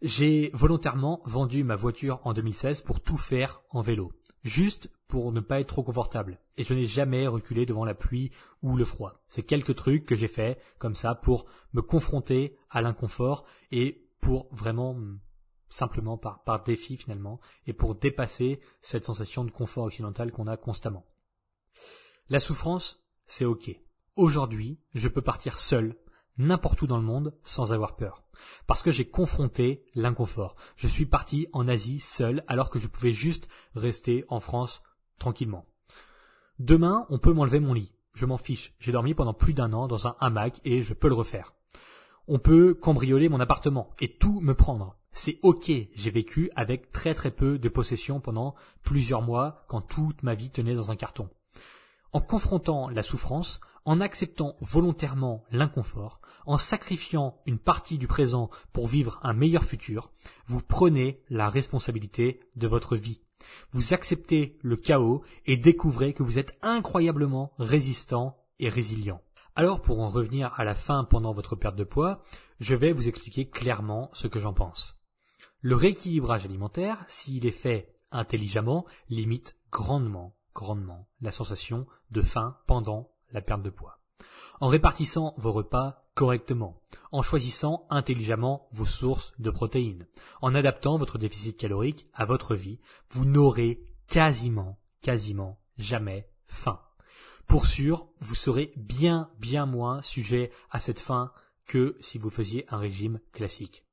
J'ai 0.02 0.50
volontairement 0.52 1.20
vendu 1.25 1.64
ma 1.64 1.75
voiture 1.75 2.20
en 2.25 2.32
2016 2.32 2.82
pour 2.82 3.00
tout 3.00 3.16
faire 3.16 3.62
en 3.70 3.80
vélo, 3.80 4.12
juste 4.46 4.90
pour 5.08 5.32
ne 5.32 5.40
pas 5.40 5.60
être 5.60 5.68
trop 5.68 5.82
confortable. 5.82 6.38
Et 6.56 6.64
je 6.64 6.74
n'ai 6.74 6.86
jamais 6.86 7.26
reculé 7.26 7.66
devant 7.66 7.84
la 7.84 7.94
pluie 7.94 8.30
ou 8.62 8.76
le 8.76 8.84
froid. 8.84 9.24
C'est 9.28 9.42
quelques 9.42 9.74
trucs 9.74 10.06
que 10.06 10.16
j'ai 10.16 10.28
fait 10.28 10.60
comme 10.78 10.94
ça 10.94 11.14
pour 11.14 11.46
me 11.72 11.82
confronter 11.82 12.56
à 12.70 12.80
l'inconfort 12.80 13.44
et 13.70 14.08
pour 14.20 14.48
vraiment 14.52 14.96
simplement 15.68 16.16
par, 16.16 16.44
par 16.44 16.62
défi 16.62 16.96
finalement 16.96 17.40
et 17.66 17.72
pour 17.72 17.96
dépasser 17.96 18.60
cette 18.80 19.04
sensation 19.04 19.44
de 19.44 19.50
confort 19.50 19.84
occidental 19.84 20.32
qu'on 20.32 20.46
a 20.46 20.56
constamment. 20.56 21.04
La 22.28 22.40
souffrance, 22.40 23.04
c'est 23.26 23.44
ok. 23.44 23.70
Aujourd'hui, 24.14 24.80
je 24.94 25.08
peux 25.08 25.22
partir 25.22 25.58
seul, 25.58 25.96
n'importe 26.38 26.82
où 26.82 26.86
dans 26.86 26.98
le 26.98 27.02
monde, 27.02 27.34
sans 27.44 27.72
avoir 27.72 27.96
peur. 27.96 28.22
Parce 28.66 28.82
que 28.82 28.90
j'ai 28.90 29.08
confronté 29.08 29.84
l'inconfort. 29.94 30.56
Je 30.76 30.88
suis 30.88 31.06
parti 31.06 31.46
en 31.52 31.68
Asie 31.68 32.00
seul 32.00 32.44
alors 32.48 32.70
que 32.70 32.78
je 32.78 32.86
pouvais 32.86 33.12
juste 33.12 33.48
rester 33.74 34.24
en 34.28 34.40
France 34.40 34.82
tranquillement. 35.18 35.66
Demain, 36.58 37.06
on 37.10 37.18
peut 37.18 37.32
m'enlever 37.32 37.60
mon 37.60 37.74
lit. 37.74 37.92
Je 38.14 38.26
m'en 38.26 38.38
fiche. 38.38 38.74
J'ai 38.78 38.92
dormi 38.92 39.14
pendant 39.14 39.34
plus 39.34 39.54
d'un 39.54 39.72
an 39.72 39.88
dans 39.88 40.06
un 40.06 40.16
hamac 40.20 40.60
et 40.64 40.82
je 40.82 40.94
peux 40.94 41.08
le 41.08 41.14
refaire. 41.14 41.54
On 42.28 42.38
peut 42.38 42.74
cambrioler 42.74 43.28
mon 43.28 43.40
appartement 43.40 43.90
et 44.00 44.16
tout 44.16 44.40
me 44.40 44.54
prendre. 44.54 44.96
C'est 45.12 45.38
ok, 45.42 45.70
j'ai 45.94 46.10
vécu 46.10 46.50
avec 46.56 46.92
très 46.92 47.14
très 47.14 47.30
peu 47.30 47.58
de 47.58 47.68
possessions 47.68 48.20
pendant 48.20 48.54
plusieurs 48.82 49.22
mois 49.22 49.64
quand 49.68 49.80
toute 49.80 50.22
ma 50.22 50.34
vie 50.34 50.50
tenait 50.50 50.74
dans 50.74 50.90
un 50.90 50.96
carton. 50.96 51.30
En 52.12 52.20
confrontant 52.20 52.88
la 52.88 53.02
souffrance, 53.02 53.60
en 53.86 54.00
acceptant 54.00 54.56
volontairement 54.60 55.44
l'inconfort, 55.50 56.20
en 56.44 56.58
sacrifiant 56.58 57.40
une 57.46 57.58
partie 57.58 57.98
du 57.98 58.06
présent 58.06 58.50
pour 58.72 58.88
vivre 58.88 59.18
un 59.22 59.32
meilleur 59.32 59.64
futur, 59.64 60.10
vous 60.46 60.60
prenez 60.60 61.22
la 61.30 61.48
responsabilité 61.48 62.40
de 62.56 62.66
votre 62.66 62.96
vie. 62.96 63.22
Vous 63.70 63.94
acceptez 63.94 64.58
le 64.62 64.76
chaos 64.76 65.22
et 65.46 65.56
découvrez 65.56 66.12
que 66.12 66.24
vous 66.24 66.38
êtes 66.38 66.58
incroyablement 66.62 67.52
résistant 67.58 68.36
et 68.58 68.68
résilient. 68.68 69.22
Alors 69.54 69.80
pour 69.80 70.00
en 70.00 70.08
revenir 70.08 70.52
à 70.56 70.64
la 70.64 70.74
fin 70.74 71.04
pendant 71.04 71.32
votre 71.32 71.56
perte 71.56 71.76
de 71.76 71.84
poids, 71.84 72.22
je 72.60 72.75
vais 72.75 72.92
vous 72.92 73.08
expliquer 73.08 73.49
clairement 73.49 74.10
ce 74.12 74.26
que 74.26 74.40
j'en 74.40 74.52
pense. 74.52 74.96
Le 75.60 75.76
rééquilibrage 75.76 76.44
alimentaire, 76.44 77.04
s'il 77.08 77.46
est 77.46 77.50
fait 77.50 77.94
intelligemment, 78.10 78.84
limite 79.08 79.56
grandement, 79.70 80.36
grandement 80.54 81.08
la 81.20 81.30
sensation 81.30 81.86
de 82.10 82.22
faim 82.22 82.56
pendant 82.66 83.15
la 83.30 83.41
perte 83.41 83.62
de 83.62 83.71
poids. 83.71 84.00
En 84.60 84.69
répartissant 84.69 85.34
vos 85.36 85.52
repas 85.52 86.06
correctement, 86.15 86.82
en 87.12 87.21
choisissant 87.21 87.86
intelligemment 87.91 88.69
vos 88.73 88.86
sources 88.86 89.34
de 89.39 89.50
protéines, 89.50 90.06
en 90.41 90.54
adaptant 90.54 90.97
votre 90.97 91.19
déficit 91.19 91.58
calorique 91.58 92.08
à 92.15 92.25
votre 92.25 92.54
vie, 92.54 92.80
vous 93.10 93.26
n'aurez 93.26 93.84
quasiment, 94.08 94.78
quasiment 95.02 95.60
jamais 95.76 96.30
faim. 96.47 96.80
Pour 97.47 97.67
sûr, 97.67 98.08
vous 98.21 98.34
serez 98.34 98.73
bien, 98.76 99.30
bien 99.39 99.67
moins 99.67 100.02
sujet 100.02 100.50
à 100.71 100.80
cette 100.80 101.00
faim 101.00 101.32
que 101.67 101.97
si 102.00 102.19
vous 102.19 102.30
faisiez 102.30 102.65
un 102.69 102.78
régime 102.78 103.21
classique. 103.32 103.84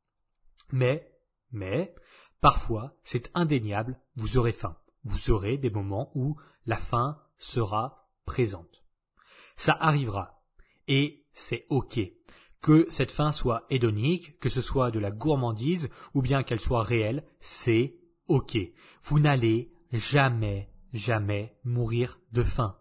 Mais, 0.72 1.12
mais, 1.52 1.94
parfois, 2.40 2.96
c'est 3.04 3.30
indéniable, 3.34 4.00
vous 4.16 4.38
aurez 4.38 4.54
faim. 4.54 4.78
Vous 5.04 5.30
aurez 5.30 5.58
des 5.58 5.70
moments 5.70 6.10
où 6.16 6.38
la 6.66 6.78
faim 6.78 7.22
sera 7.38 8.10
présente. 8.26 8.83
Ça 9.56 9.78
arrivera. 9.80 10.44
Et 10.88 11.26
c'est 11.34 11.66
ok. 11.70 12.00
Que 12.62 12.88
cette 12.90 13.12
faim 13.12 13.32
soit 13.32 13.66
hédonique, 13.70 14.40
que 14.40 14.50
ce 14.50 14.62
soit 14.62 14.92
de 14.92 15.00
la 15.00 15.12
gourmandise, 15.12 15.90
ou 16.14 16.22
bien 16.22 16.44
qu'elle 16.44 16.60
soit 16.60 16.84
réelle, 16.84 17.26
c'est 17.42 17.98
ok. 18.28 18.58
Vous 19.04 19.20
n'allez 19.20 19.74
jamais, 19.92 20.70
jamais 20.94 21.58
mourir 21.64 22.20
de 22.32 22.44
faim. 22.44 22.78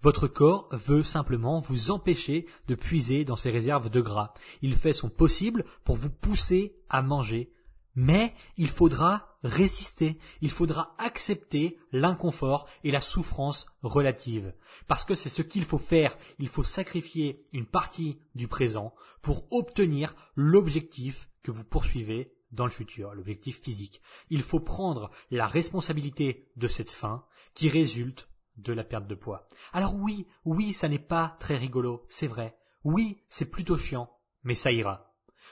Votre 0.00 0.28
corps 0.28 0.68
veut 0.72 1.02
simplement 1.02 1.60
vous 1.60 1.90
empêcher 1.90 2.46
de 2.68 2.74
puiser 2.74 3.24
dans 3.24 3.36
ses 3.36 3.50
réserves 3.50 3.90
de 3.90 4.00
gras. 4.00 4.32
Il 4.62 4.74
fait 4.74 4.92
son 4.92 5.08
possible 5.08 5.64
pour 5.84 5.96
vous 5.96 6.10
pousser 6.10 6.76
à 6.88 7.02
manger. 7.02 7.52
Mais 8.00 8.32
il 8.56 8.68
faudra 8.68 9.26
résister, 9.42 10.20
il 10.40 10.52
faudra 10.52 10.94
accepter 10.98 11.80
l'inconfort 11.90 12.68
et 12.84 12.92
la 12.92 13.00
souffrance 13.00 13.66
relative. 13.82 14.54
Parce 14.86 15.04
que 15.04 15.16
c'est 15.16 15.30
ce 15.30 15.42
qu'il 15.42 15.64
faut 15.64 15.78
faire, 15.78 16.16
il 16.38 16.46
faut 16.46 16.62
sacrifier 16.62 17.42
une 17.52 17.66
partie 17.66 18.20
du 18.36 18.46
présent 18.46 18.94
pour 19.20 19.48
obtenir 19.50 20.14
l'objectif 20.36 21.28
que 21.42 21.50
vous 21.50 21.64
poursuivez 21.64 22.36
dans 22.52 22.66
le 22.66 22.70
futur, 22.70 23.14
l'objectif 23.14 23.60
physique. 23.60 24.00
Il 24.30 24.42
faut 24.42 24.60
prendre 24.60 25.10
la 25.32 25.48
responsabilité 25.48 26.52
de 26.54 26.68
cette 26.68 26.92
fin 26.92 27.24
qui 27.52 27.68
résulte 27.68 28.28
de 28.58 28.72
la 28.72 28.84
perte 28.84 29.08
de 29.08 29.16
poids. 29.16 29.48
Alors 29.72 29.96
oui, 29.96 30.28
oui, 30.44 30.72
ça 30.72 30.86
n'est 30.86 31.00
pas 31.00 31.36
très 31.40 31.56
rigolo, 31.56 32.06
c'est 32.08 32.28
vrai. 32.28 32.56
Oui, 32.84 33.24
c'est 33.28 33.50
plutôt 33.50 33.76
chiant, 33.76 34.08
mais 34.44 34.54
ça 34.54 34.70
ira. 34.70 35.07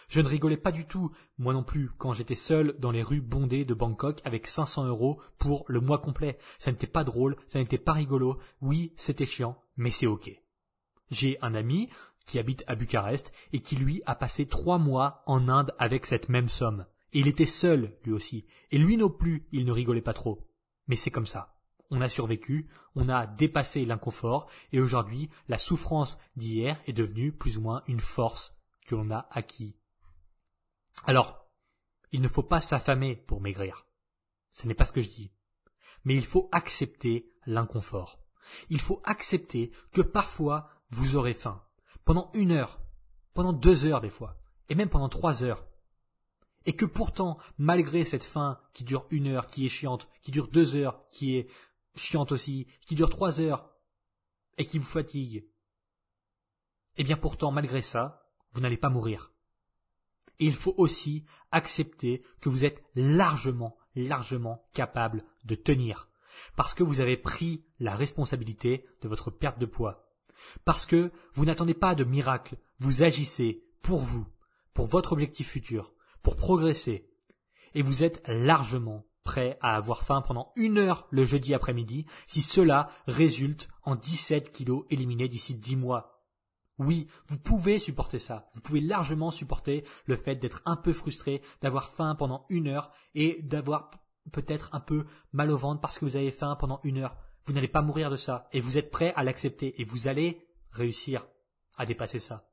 Je 0.09 0.21
ne 0.21 0.29
rigolais 0.29 0.57
pas 0.57 0.73
du 0.73 0.87
tout, 0.87 1.11
moi 1.39 1.53
non 1.53 1.65
plus, 1.65 1.91
quand 1.99 2.13
j'étais 2.13 2.35
seul 2.35 2.77
dans 2.79 2.91
les 2.91 3.03
rues 3.03 3.21
bondées 3.21 3.65
de 3.65 3.75
Bangkok 3.75 4.21
avec 4.25 4.47
500 4.47 4.87
euros 4.87 5.21
pour 5.39 5.65
le 5.69 5.81
mois 5.81 5.99
complet. 5.99 6.39
Ça 6.59 6.71
n'était 6.71 6.87
pas 6.87 7.05
drôle, 7.05 7.37
ça 7.49 7.59
n'était 7.59 7.79
pas 7.79 7.93
rigolo. 7.93 8.39
Oui, 8.61 8.93
c'était 8.97 9.27
chiant, 9.27 9.61
mais 9.77 9.91
c'est 9.91 10.07
ok. 10.07 10.31
J'ai 11.11 11.39
un 11.43 11.55
ami 11.55 11.89
qui 12.25 12.39
habite 12.39 12.65
à 12.67 12.75
Bucarest 12.75 13.33
et 13.53 13.61
qui 13.61 13.77
lui 13.77 14.03
a 14.07 14.15
passé 14.15 14.47
trois 14.47 14.79
mois 14.79 15.23
en 15.27 15.49
Inde 15.49 15.75
avec 15.79 16.07
cette 16.07 16.29
même 16.29 16.49
somme. 16.49 16.87
Et 17.13 17.21
il 17.21 17.29
était 17.29 17.47
seul, 17.47 17.97
lui 18.05 18.13
aussi. 18.13 18.47
Et 18.71 18.79
lui 18.79 18.97
non 18.97 19.11
plus, 19.11 19.47
il 19.53 19.65
ne 19.65 19.73
rigolait 19.73 20.01
pas 20.03 20.13
trop. 20.13 20.49
Mais 20.89 20.97
c'est 20.97 21.11
comme 21.11 21.27
ça 21.27 21.57
on 21.91 22.01
a 22.01 22.09
survécu, 22.09 22.69
on 22.95 23.09
a 23.09 23.27
dépassé 23.27 23.85
l'inconfort, 23.85 24.49
et 24.73 24.81
aujourd'hui, 24.81 25.31
la 25.49 25.59
souffrance 25.59 26.19
d'hier 26.37 26.81
est 26.87 26.93
devenue 26.93 27.33
plus 27.33 27.59
ou 27.59 27.61
moins 27.61 27.83
une 27.87 28.01
force 28.01 28.57
que 28.87 28.95
l'on 28.95 29.11
a 29.11 29.29
acquis. 29.31 29.77
Alors, 31.05 31.47
il 32.13 32.21
ne 32.21 32.29
faut 32.29 32.43
pas 32.43 32.61
s'affamer 32.61 33.17
pour 33.17 33.41
maigrir. 33.41 33.87
Ce 34.53 34.67
n'est 34.67 34.75
pas 34.75 34.85
ce 34.85 34.93
que 34.93 35.03
je 35.03 35.09
dis. 35.09 35.33
Mais 36.05 36.15
il 36.15 36.25
faut 36.25 36.49
accepter 36.53 37.31
l'inconfort. 37.47 38.21
Il 38.71 38.81
faut 38.81 39.03
accepter 39.05 39.73
que 39.93 40.01
parfois 40.01 40.69
vous 40.91 41.17
aurez 41.17 41.35
faim. 41.35 41.63
Pendant 42.05 42.31
une 42.33 42.53
heure, 42.53 42.81
pendant 43.35 43.53
deux 43.53 43.85
heures 43.85 44.01
des 44.01 44.11
fois, 44.11 44.39
et 44.69 44.75
même 44.75 44.89
pendant 44.89 45.09
trois 45.09 45.43
heures. 45.45 45.67
Et 46.65 46.75
que 46.75 46.85
pourtant, 46.85 47.39
malgré 47.59 48.05
cette 48.05 48.25
faim 48.25 48.61
qui 48.73 48.85
dure 48.85 49.07
une 49.11 49.29
heure, 49.29 49.47
qui 49.47 49.67
est 49.67 49.71
chiante, 49.71 50.09
qui 50.23 50.31
dure 50.31 50.49
deux 50.49 50.75
heures, 50.75 51.07
qui 51.11 51.37
est 51.37 51.49
chiante 51.95 52.33
aussi, 52.33 52.67
qui 52.87 52.95
dure 52.95 53.11
trois 53.11 53.41
heures, 53.41 53.71
et 54.59 54.65
qui 54.65 54.79
vous 54.79 54.87
fatigue, 54.87 55.49
eh 56.97 57.05
bien 57.05 57.17
pourtant, 57.17 57.53
malgré 57.53 57.83
ça, 57.83 58.27
vous 58.53 58.61
n'allez 58.61 58.79
pas 58.79 58.89
mourir. 58.89 59.33
Et 60.39 60.47
il 60.47 60.55
faut 60.55 60.75
aussi 60.77 61.25
accepter 61.51 62.23
que 62.41 62.49
vous 62.49 62.65
êtes 62.65 62.83
largement, 62.95 63.77
largement 63.95 64.67
capable 64.75 65.23
de 65.45 65.55
tenir, 65.55 66.09
parce 66.57 66.75
que 66.75 66.83
vous 66.83 67.01
avez 67.01 67.17
pris 67.17 67.65
la 67.79 67.95
responsabilité 67.95 68.85
de 69.03 69.09
votre 69.09 69.31
perte 69.31 69.59
de 69.59 69.67
poids, 69.67 70.11
parce 70.65 70.87
que 70.87 71.11
vous 71.35 71.45
n'attendez 71.45 71.75
pas 71.75 71.95
de 71.95 72.05
miracle, 72.05 72.57
vous 72.79 73.03
agissez 73.03 73.65
pour 73.83 74.01
vous, 74.01 74.27
pour 74.75 74.87
votre 74.87 75.13
objectif 75.13 75.49
futur, 75.49 75.95
pour 76.23 76.37
progresser, 76.37 77.09
et 77.75 77.83
vous 77.83 78.03
êtes 78.03 78.23
largement 78.27 79.07
prêt 79.27 79.59
à 79.61 79.77
avoir 79.77 80.03
faim 80.03 80.23
pendant 80.23 80.53
une 80.57 80.79
heure 80.79 81.07
le 81.11 81.27
jeudi 81.27 81.53
après-midi 81.53 82.07
si 82.27 82.41
cela 82.41 82.89
résulte 83.07 83.69
en 83.83 83.97
17 83.97 84.53
kilos 84.53 84.85
éliminés 84.89 85.29
d'ici 85.29 85.55
10 85.55 85.77
mois. 85.77 86.16
Oui, 86.79 87.09
vous 87.29 87.39
pouvez 87.39 87.79
supporter 87.79 88.19
ça. 88.19 88.49
Vous 88.53 88.61
pouvez 88.61 88.81
largement 88.81 89.31
supporter 89.31 89.85
le 90.07 90.17
fait 90.17 90.37
d'être 90.37 90.63
un 90.67 90.77
peu 90.77 90.93
frustré, 90.93 91.43
d'avoir 91.63 91.89
faim 91.89 92.15
pendant 92.15 92.45
une 92.51 92.69
heure 92.69 92.93
et 93.15 93.41
d'avoir 93.43 93.91
peut-être 94.33 94.75
un 94.75 94.81
peu 94.81 95.07
mal 95.33 95.51
au 95.51 95.57
ventre 95.57 95.81
parce 95.81 95.99
que 95.99 96.05
vous 96.05 96.17
avez 96.17 96.31
faim 96.31 96.57
pendant 96.59 96.81
une 96.85 96.99
heure. 96.99 97.17
Vous 97.45 97.53
n'allez 97.53 97.69
pas 97.69 97.83
mourir 97.83 98.11
de 98.11 98.17
ça 98.17 98.49
et 98.53 98.61
vous 98.61 98.77
êtes 98.77 98.91
prêt 98.91 99.15
à 99.17 99.25
l'accepter 99.25 99.81
et 99.81 99.85
vous 99.85 100.09
allez 100.09 100.47
réussir 100.73 101.27
à 101.77 101.87
dépasser 101.87 102.21
ça. 102.21 102.51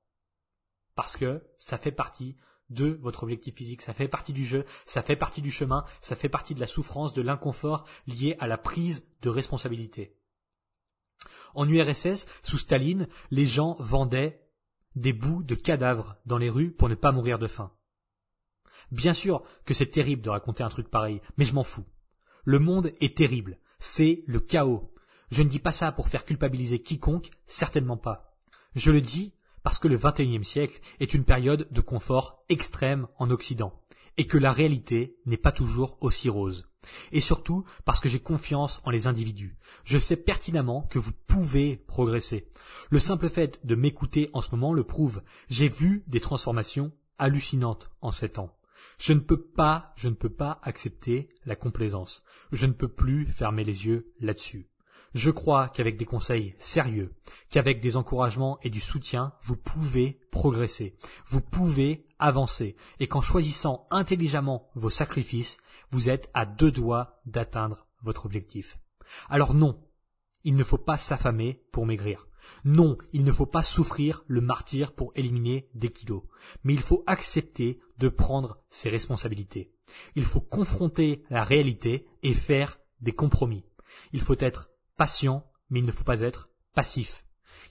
Parce 0.96 1.18
que 1.18 1.44
ça 1.58 1.78
fait 1.78 1.92
partie 1.92 2.38
de 2.70 2.98
votre 3.02 3.24
objectif 3.24 3.56
physique, 3.56 3.82
ça 3.82 3.94
fait 3.94 4.08
partie 4.08 4.34
du 4.34 4.46
jeu, 4.46 4.64
ça 4.86 5.04
fait 5.04 5.16
partie 5.16 5.42
du 5.42 5.52
chemin, 5.52 5.84
ça 6.02 6.16
fait 6.16 6.30
partie 6.30 6.56
de 6.56 6.60
la 6.60 6.68
souffrance, 6.68 7.14
de 7.14 7.22
l'inconfort 7.22 7.86
lié 8.08 8.36
à 8.40 8.48
la 8.48 8.58
prise 8.58 9.06
de 9.22 9.30
responsabilité. 9.30 10.18
En 11.56 11.68
URSS, 11.68 12.28
sous 12.42 12.58
Staline, 12.58 13.08
les 13.32 13.46
gens 13.46 13.76
vendaient 13.80 14.42
des 14.96 15.14
bouts 15.14 15.44
de 15.44 15.56
cadavres 15.56 16.18
dans 16.26 16.38
les 16.38 16.50
rues 16.50 16.72
pour 16.72 16.90
ne 16.90 16.96
pas 16.96 17.12
mourir 17.12 17.40
de 17.40 17.48
faim. 17.48 17.72
Bien 18.92 19.14
sûr 19.14 19.44
que 19.66 19.74
c'est 19.74 19.88
terrible 19.88 20.22
de 20.22 20.30
raconter 20.30 20.64
un 20.64 20.70
truc 20.70 20.90
pareil, 20.90 21.22
mais 21.38 21.46
je 21.46 21.54
m'en 21.54 21.64
fous. 21.64 21.86
Le 22.44 22.60
monde 22.60 22.92
est 23.00 23.18
terrible, 23.18 23.58
c'est 23.80 24.24
le 24.28 24.40
chaos. 24.40 24.94
Je 25.32 25.42
ne 25.42 25.50
dis 25.50 25.60
pas 25.60 25.72
ça 25.72 25.92
pour 25.92 26.10
faire 26.10 26.26
culpabiliser 26.26 26.82
quiconque, 26.82 27.32
certainement 27.48 27.98
pas. 27.98 28.38
Je 28.76 28.92
le 28.92 29.02
dis 29.02 29.34
parce 29.64 29.80
que 29.80 29.88
le 29.88 29.98
XXIe 29.98 30.44
siècle 30.44 30.82
est 31.00 31.14
une 31.14 31.24
période 31.24 31.68
de 31.72 31.82
confort 31.82 32.44
extrême 32.50 33.08
en 33.18 33.32
Occident, 33.32 33.82
et 34.18 34.28
que 34.28 34.38
la 34.38 34.52
réalité 34.52 35.18
n'est 35.26 35.38
pas 35.38 35.54
toujours 35.54 35.98
aussi 36.02 36.30
rose. 36.30 36.70
Et 37.12 37.20
surtout 37.20 37.64
parce 37.86 38.00
que 38.00 38.10
j'ai 38.10 38.20
confiance 38.20 38.82
en 38.84 38.92
les 38.92 39.08
individus. 39.08 39.58
Je 39.84 39.98
sais 39.98 40.16
pertinemment 40.16 40.84
que 40.90 41.00
vous 41.00 41.14
pouvez 41.28 41.78
progresser. 41.78 42.48
Le 42.90 43.00
simple 43.00 43.30
fait 43.30 43.60
de 43.66 43.76
m'écouter 43.76 44.30
en 44.34 44.42
ce 44.42 44.52
moment 44.52 44.74
le 44.74 44.84
prouve. 44.84 45.22
J'ai 45.50 45.70
vu 45.70 46.04
des 46.08 46.20
transformations 46.20 46.92
hallucinantes 47.18 47.90
en 48.02 48.12
sept 48.12 48.40
ans. 48.40 48.56
Je 49.00 49.14
ne 49.14 49.20
peux 49.20 49.42
pas, 49.42 49.94
je 49.96 50.10
ne 50.10 50.14
peux 50.14 50.30
pas 50.30 50.60
accepter 50.64 51.30
la 51.46 51.56
complaisance. 51.56 52.24
Je 52.52 52.66
ne 52.66 52.74
peux 52.74 52.88
plus 52.88 53.26
fermer 53.28 53.64
les 53.64 53.86
yeux 53.86 54.14
là-dessus. 54.20 54.70
Je 55.14 55.30
crois 55.30 55.70
qu'avec 55.70 55.98
des 55.98 56.06
conseils 56.06 56.56
sérieux, 56.58 57.14
qu'avec 57.50 57.80
des 57.82 57.98
encouragements 57.98 58.58
et 58.64 58.70
du 58.70 58.80
soutien, 58.80 59.34
vous 59.44 59.56
pouvez 59.56 60.20
progresser, 60.32 60.96
vous 61.28 61.42
pouvez 61.42 62.08
avancer, 62.18 62.76
et 63.00 63.08
qu'en 63.08 63.22
choisissant 63.22 63.88
intelligemment 63.92 64.70
vos 64.76 64.90
sacrifices, 64.90 65.58
vous 65.92 66.10
êtes 66.10 66.32
à 66.34 66.46
deux 66.46 66.72
doigts 66.72 67.22
d'atteindre 67.26 67.88
votre 68.02 68.26
objectif. 68.26 68.80
Alors 69.30 69.54
non, 69.54 69.80
il 70.44 70.56
ne 70.56 70.64
faut 70.64 70.78
pas 70.78 70.98
s'affamer 70.98 71.62
pour 71.72 71.86
maigrir. 71.86 72.28
Non, 72.66 72.98
il 73.14 73.24
ne 73.24 73.32
faut 73.32 73.46
pas 73.46 73.64
souffrir 73.64 74.24
le 74.28 74.42
martyr 74.42 74.94
pour 74.94 75.12
éliminer 75.16 75.70
des 75.76 75.92
kilos. 75.92 76.24
Mais 76.64 76.74
il 76.74 76.82
faut 76.82 77.04
accepter 77.08 77.80
de 78.00 78.10
prendre 78.10 78.58
ses 78.70 78.90
responsabilités. 78.90 79.72
Il 80.16 80.26
faut 80.26 80.42
confronter 80.42 81.24
la 81.30 81.44
réalité 81.44 82.06
et 82.22 82.34
faire 82.34 82.80
des 83.00 83.14
compromis. 83.14 83.64
Il 84.12 84.22
faut 84.22 84.36
être 84.40 84.73
patient, 84.98 85.46
mais 85.70 85.80
il 85.80 85.86
ne 85.86 85.92
faut 85.92 86.04
pas 86.04 86.22
être 86.22 86.50
passif. 86.74 87.26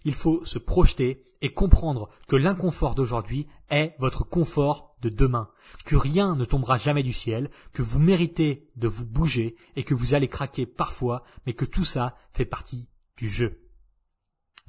Il 0.05 0.15
faut 0.15 0.45
se 0.45 0.59
projeter 0.59 1.25
et 1.41 1.53
comprendre 1.53 2.09
que 2.29 2.37
l'inconfort 2.37 2.95
d'aujourd'hui 2.95 3.47
est 3.69 3.95
votre 3.99 4.25
confort 4.25 4.97
de 5.01 5.09
demain, 5.09 5.51
que 5.85 5.97
rien 5.97 6.37
ne 6.37 6.45
tombera 6.45 6.79
jamais 6.79 7.03
du 7.03 7.13
ciel, 7.13 7.51
que 7.73 7.83
vous 7.83 7.99
méritez 7.99 8.71
de 8.77 8.87
vous 8.87 9.05
bouger 9.05 9.57
et 9.75 9.83
que 9.83 9.95
vous 9.95 10.15
allez 10.15 10.29
craquer 10.29 10.67
parfois, 10.67 11.25
mais 11.45 11.55
que 11.55 11.65
tout 11.65 11.85
ça 11.85 12.15
fait 12.33 12.45
partie 12.45 12.89
du 13.17 13.29
jeu. 13.29 13.69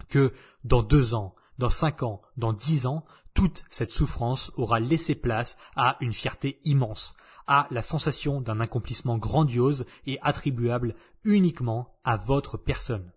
Que 0.09 0.33
dans 0.63 0.81
deux 0.81 1.13
ans, 1.13 1.35
dans 1.59 1.69
cinq 1.69 2.01
ans, 2.01 2.21
dans 2.37 2.53
dix 2.53 2.87
ans, 2.87 3.05
toute 3.33 3.63
cette 3.69 3.91
souffrance 3.91 4.51
aura 4.55 4.79
laissé 4.79 5.15
place 5.15 5.57
à 5.75 5.97
une 6.01 6.13
fierté 6.13 6.59
immense, 6.65 7.15
à 7.47 7.67
la 7.71 7.81
sensation 7.81 8.41
d'un 8.41 8.59
accomplissement 8.59 9.17
grandiose 9.17 9.85
et 10.05 10.19
attribuable 10.21 10.95
uniquement 11.23 11.95
à 12.03 12.15
votre 12.15 12.57
personne. 12.57 13.11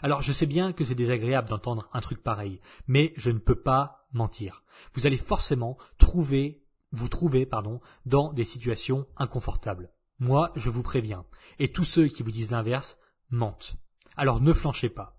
Alors 0.00 0.22
je 0.22 0.32
sais 0.32 0.46
bien 0.46 0.72
que 0.72 0.84
c'est 0.84 0.94
désagréable 0.94 1.48
d'entendre 1.48 1.88
un 1.92 2.00
truc 2.00 2.22
pareil, 2.22 2.60
mais 2.86 3.12
je 3.16 3.30
ne 3.30 3.38
peux 3.38 3.60
pas 3.60 4.06
mentir. 4.12 4.62
Vous 4.94 5.06
allez 5.06 5.16
forcément 5.16 5.76
trouver, 5.98 6.62
vous 6.92 7.08
trouver, 7.08 7.46
pardon, 7.46 7.80
dans 8.06 8.32
des 8.32 8.44
situations 8.44 9.06
inconfortables. 9.16 9.90
Moi, 10.20 10.52
je 10.56 10.70
vous 10.70 10.82
préviens. 10.82 11.24
Et 11.58 11.70
tous 11.70 11.84
ceux 11.84 12.08
qui 12.08 12.22
vous 12.22 12.30
disent 12.30 12.50
l'inverse 12.50 12.98
mentent. 13.30 13.76
Alors 14.16 14.40
ne 14.40 14.52
flanchez 14.52 14.88
pas. 14.88 15.16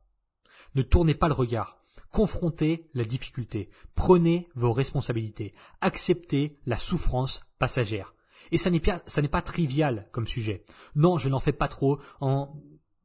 Ne 0.75 0.81
tournez 0.81 1.15
pas 1.15 1.27
le 1.27 1.33
regard. 1.33 1.78
Confrontez 2.11 2.89
la 2.93 3.03
difficulté. 3.03 3.69
Prenez 3.95 4.49
vos 4.55 4.73
responsabilités. 4.73 5.53
Acceptez 5.81 6.57
la 6.65 6.77
souffrance 6.77 7.41
passagère. 7.59 8.13
Et 8.51 8.57
ça 8.57 8.69
n'est 8.71 8.79
pas, 8.79 9.41
trivial 9.41 10.07
comme 10.11 10.27
sujet. 10.27 10.65
Non, 10.95 11.17
je 11.17 11.29
n'en 11.29 11.39
fais 11.39 11.51
pas 11.51 11.67
trop 11.67 11.99
en 12.19 12.55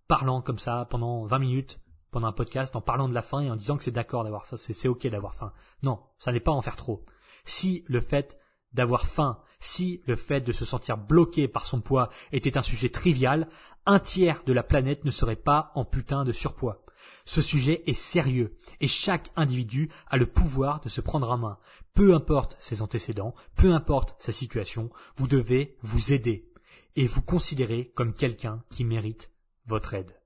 parlant 0.09 0.41
comme 0.41 0.59
ça 0.59 0.87
pendant 0.89 1.27
20 1.27 1.39
minutes 1.39 1.81
pendant 2.11 2.29
un 2.29 2.33
podcast, 2.33 2.77
en 2.77 2.81
parlant 2.81 3.09
de 3.09 3.15
la 3.15 3.23
faim 3.23 3.41
et 3.41 3.51
en 3.51 3.57
disant 3.57 3.77
que 3.77 3.83
c'est 3.83 3.91
d'accord 3.91 4.23
d'avoir 4.23 4.47
faim, 4.47 4.57
c'est 4.57 4.87
ok 4.87 5.09
d'avoir 5.09 5.35
faim. 5.35 5.53
Non, 5.83 6.01
ça 6.17 6.31
n'est 6.31 6.39
pas 6.39 6.53
en 6.53 6.63
faire 6.63 6.77
trop. 6.77 7.05
Si 7.45 7.85
le 7.89 8.01
fait 8.01 8.39
d'avoir 8.73 9.07
faim, 9.07 9.41
si 9.59 10.01
le 10.07 10.15
fait 10.15 10.41
de 10.41 10.53
se 10.53 10.65
sentir 10.65 10.97
bloqué 10.97 11.49
par 11.49 11.67
son 11.67 11.81
poids 11.81 12.11
était 12.31 12.57
un 12.57 12.63
sujet 12.63 12.89
trivial, 12.89 13.49
un 13.85 13.99
tiers 13.99 14.45
de 14.47 14.53
la 14.53 14.63
planète 14.63 15.05
ne 15.05 15.11
serait 15.11 15.35
pas 15.35 15.73
en 15.75 15.85
putain 15.85 16.23
de 16.23 16.31
surpoids. 16.31 16.84
Ce 17.25 17.43
sujet 17.43 17.83
est 17.87 17.95
sérieux 17.95 18.57
et 18.81 18.87
chaque 18.87 19.31
individu 19.37 19.91
a 20.09 20.17
le 20.17 20.27
pouvoir 20.27 20.81
de 20.81 20.89
se 20.89 21.01
prendre 21.01 21.31
en 21.31 21.39
main. 21.39 21.59
Peu 21.95 22.15
importe 22.15 22.57
ses 22.59 22.83
antécédents, 22.83 23.35
peu 23.57 23.73
importe 23.73 24.17
sa 24.19 24.33
situation, 24.33 24.91
vous 25.17 25.29
devez 25.29 25.77
vous 25.83 26.13
aider 26.13 26.51
et 26.97 27.07
vous 27.07 27.23
considérer 27.23 27.93
comme 27.95 28.13
quelqu'un 28.13 28.63
qui 28.71 28.85
mérite 28.85 29.31
votre 29.67 29.95
aide. 29.95 30.21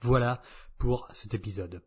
Voilà 0.00 0.42
pour 0.78 1.08
cet 1.12 1.34
épisode. 1.34 1.82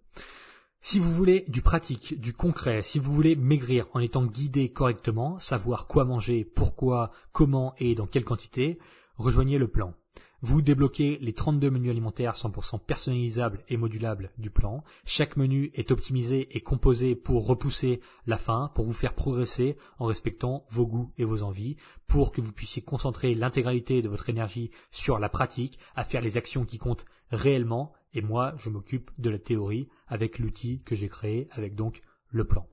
Si 0.81 0.97
vous 0.97 1.11
voulez 1.11 1.43
du 1.47 1.61
pratique, 1.61 2.19
du 2.19 2.33
concret, 2.33 2.83
si 2.83 2.99
vous 2.99 3.13
voulez 3.13 3.35
maigrir 3.35 3.87
en 3.93 3.99
étant 3.99 4.25
guidé 4.25 4.71
correctement, 4.71 5.39
savoir 5.39 5.87
quoi 5.87 6.05
manger, 6.05 6.45
pourquoi, 6.45 7.11
comment 7.33 7.75
et 7.77 7.95
dans 7.95 8.07
quelle 8.07 8.23
quantité, 8.23 8.79
rejoignez 9.17 9.57
le 9.57 9.67
plan. 9.67 9.93
Vous 10.41 10.61
débloquez 10.61 11.17
les 11.19 11.33
32 11.33 11.69
menus 11.69 11.91
alimentaires 11.91 12.35
100% 12.35 12.79
personnalisables 12.79 13.61
et 13.67 13.75
modulables 13.75 14.31
du 14.37 14.49
plan. 14.49 14.85
Chaque 15.03 15.35
menu 15.35 15.69
est 15.73 15.91
optimisé 15.91 16.55
et 16.55 16.61
composé 16.61 17.13
pour 17.13 17.45
repousser 17.45 17.99
la 18.25 18.37
faim, 18.37 18.71
pour 18.73 18.85
vous 18.85 18.93
faire 18.93 19.15
progresser 19.15 19.75
en 19.97 20.05
respectant 20.05 20.65
vos 20.69 20.87
goûts 20.87 21.11
et 21.17 21.25
vos 21.25 21.43
envies, 21.43 21.75
pour 22.07 22.31
que 22.31 22.39
vous 22.39 22.53
puissiez 22.53 22.81
concentrer 22.81 23.35
l'intégralité 23.35 24.01
de 24.01 24.07
votre 24.07 24.29
énergie 24.29 24.71
sur 24.91 25.19
la 25.19 25.27
pratique, 25.27 25.77
à 25.93 26.05
faire 26.05 26.21
les 26.21 26.37
actions 26.37 26.63
qui 26.63 26.77
comptent 26.77 27.05
réellement. 27.31 27.91
Et 28.13 28.21
moi, 28.21 28.53
je 28.57 28.69
m'occupe 28.69 29.11
de 29.17 29.29
la 29.29 29.39
théorie 29.39 29.89
avec 30.07 30.39
l'outil 30.39 30.81
que 30.83 30.95
j'ai 30.95 31.09
créé, 31.09 31.49
avec 31.51 31.75
donc 31.75 32.01
le 32.29 32.45
plan. 32.45 32.65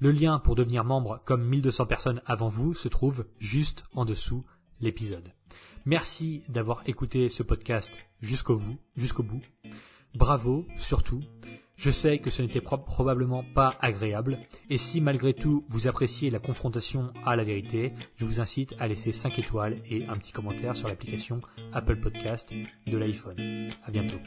Le 0.00 0.10
lien 0.10 0.40
pour 0.40 0.56
devenir 0.56 0.84
membre 0.84 1.22
comme 1.24 1.44
1200 1.44 1.86
personnes 1.86 2.22
avant 2.26 2.48
vous 2.48 2.74
se 2.74 2.88
trouve 2.88 3.24
juste 3.38 3.84
en 3.92 4.04
dessous 4.04 4.44
l'épisode. 4.80 5.32
Merci 5.86 6.42
d'avoir 6.48 6.82
écouté 6.86 7.28
ce 7.28 7.42
podcast 7.42 7.98
jusqu'au 8.20 8.56
bout, 8.56 8.78
jusqu'au 8.96 9.22
bout. 9.22 9.42
Bravo, 10.14 10.66
surtout. 10.76 11.20
Je 11.76 11.90
sais 11.90 12.18
que 12.18 12.30
ce 12.30 12.40
n'était 12.40 12.60
probablement 12.60 13.42
pas 13.42 13.76
agréable, 13.80 14.38
et 14.70 14.78
si 14.78 15.00
malgré 15.00 15.34
tout 15.34 15.64
vous 15.68 15.88
appréciez 15.88 16.30
la 16.30 16.38
confrontation 16.38 17.12
à 17.24 17.34
la 17.34 17.42
vérité, 17.42 17.92
je 18.16 18.24
vous 18.24 18.40
incite 18.40 18.76
à 18.78 18.86
laisser 18.86 19.10
5 19.10 19.40
étoiles 19.40 19.82
et 19.90 20.06
un 20.06 20.16
petit 20.16 20.32
commentaire 20.32 20.76
sur 20.76 20.88
l'application 20.88 21.40
Apple 21.72 21.96
Podcast 21.96 22.54
de 22.86 22.96
l'iPhone. 22.96 23.68
À 23.84 23.90
bientôt. 23.90 24.18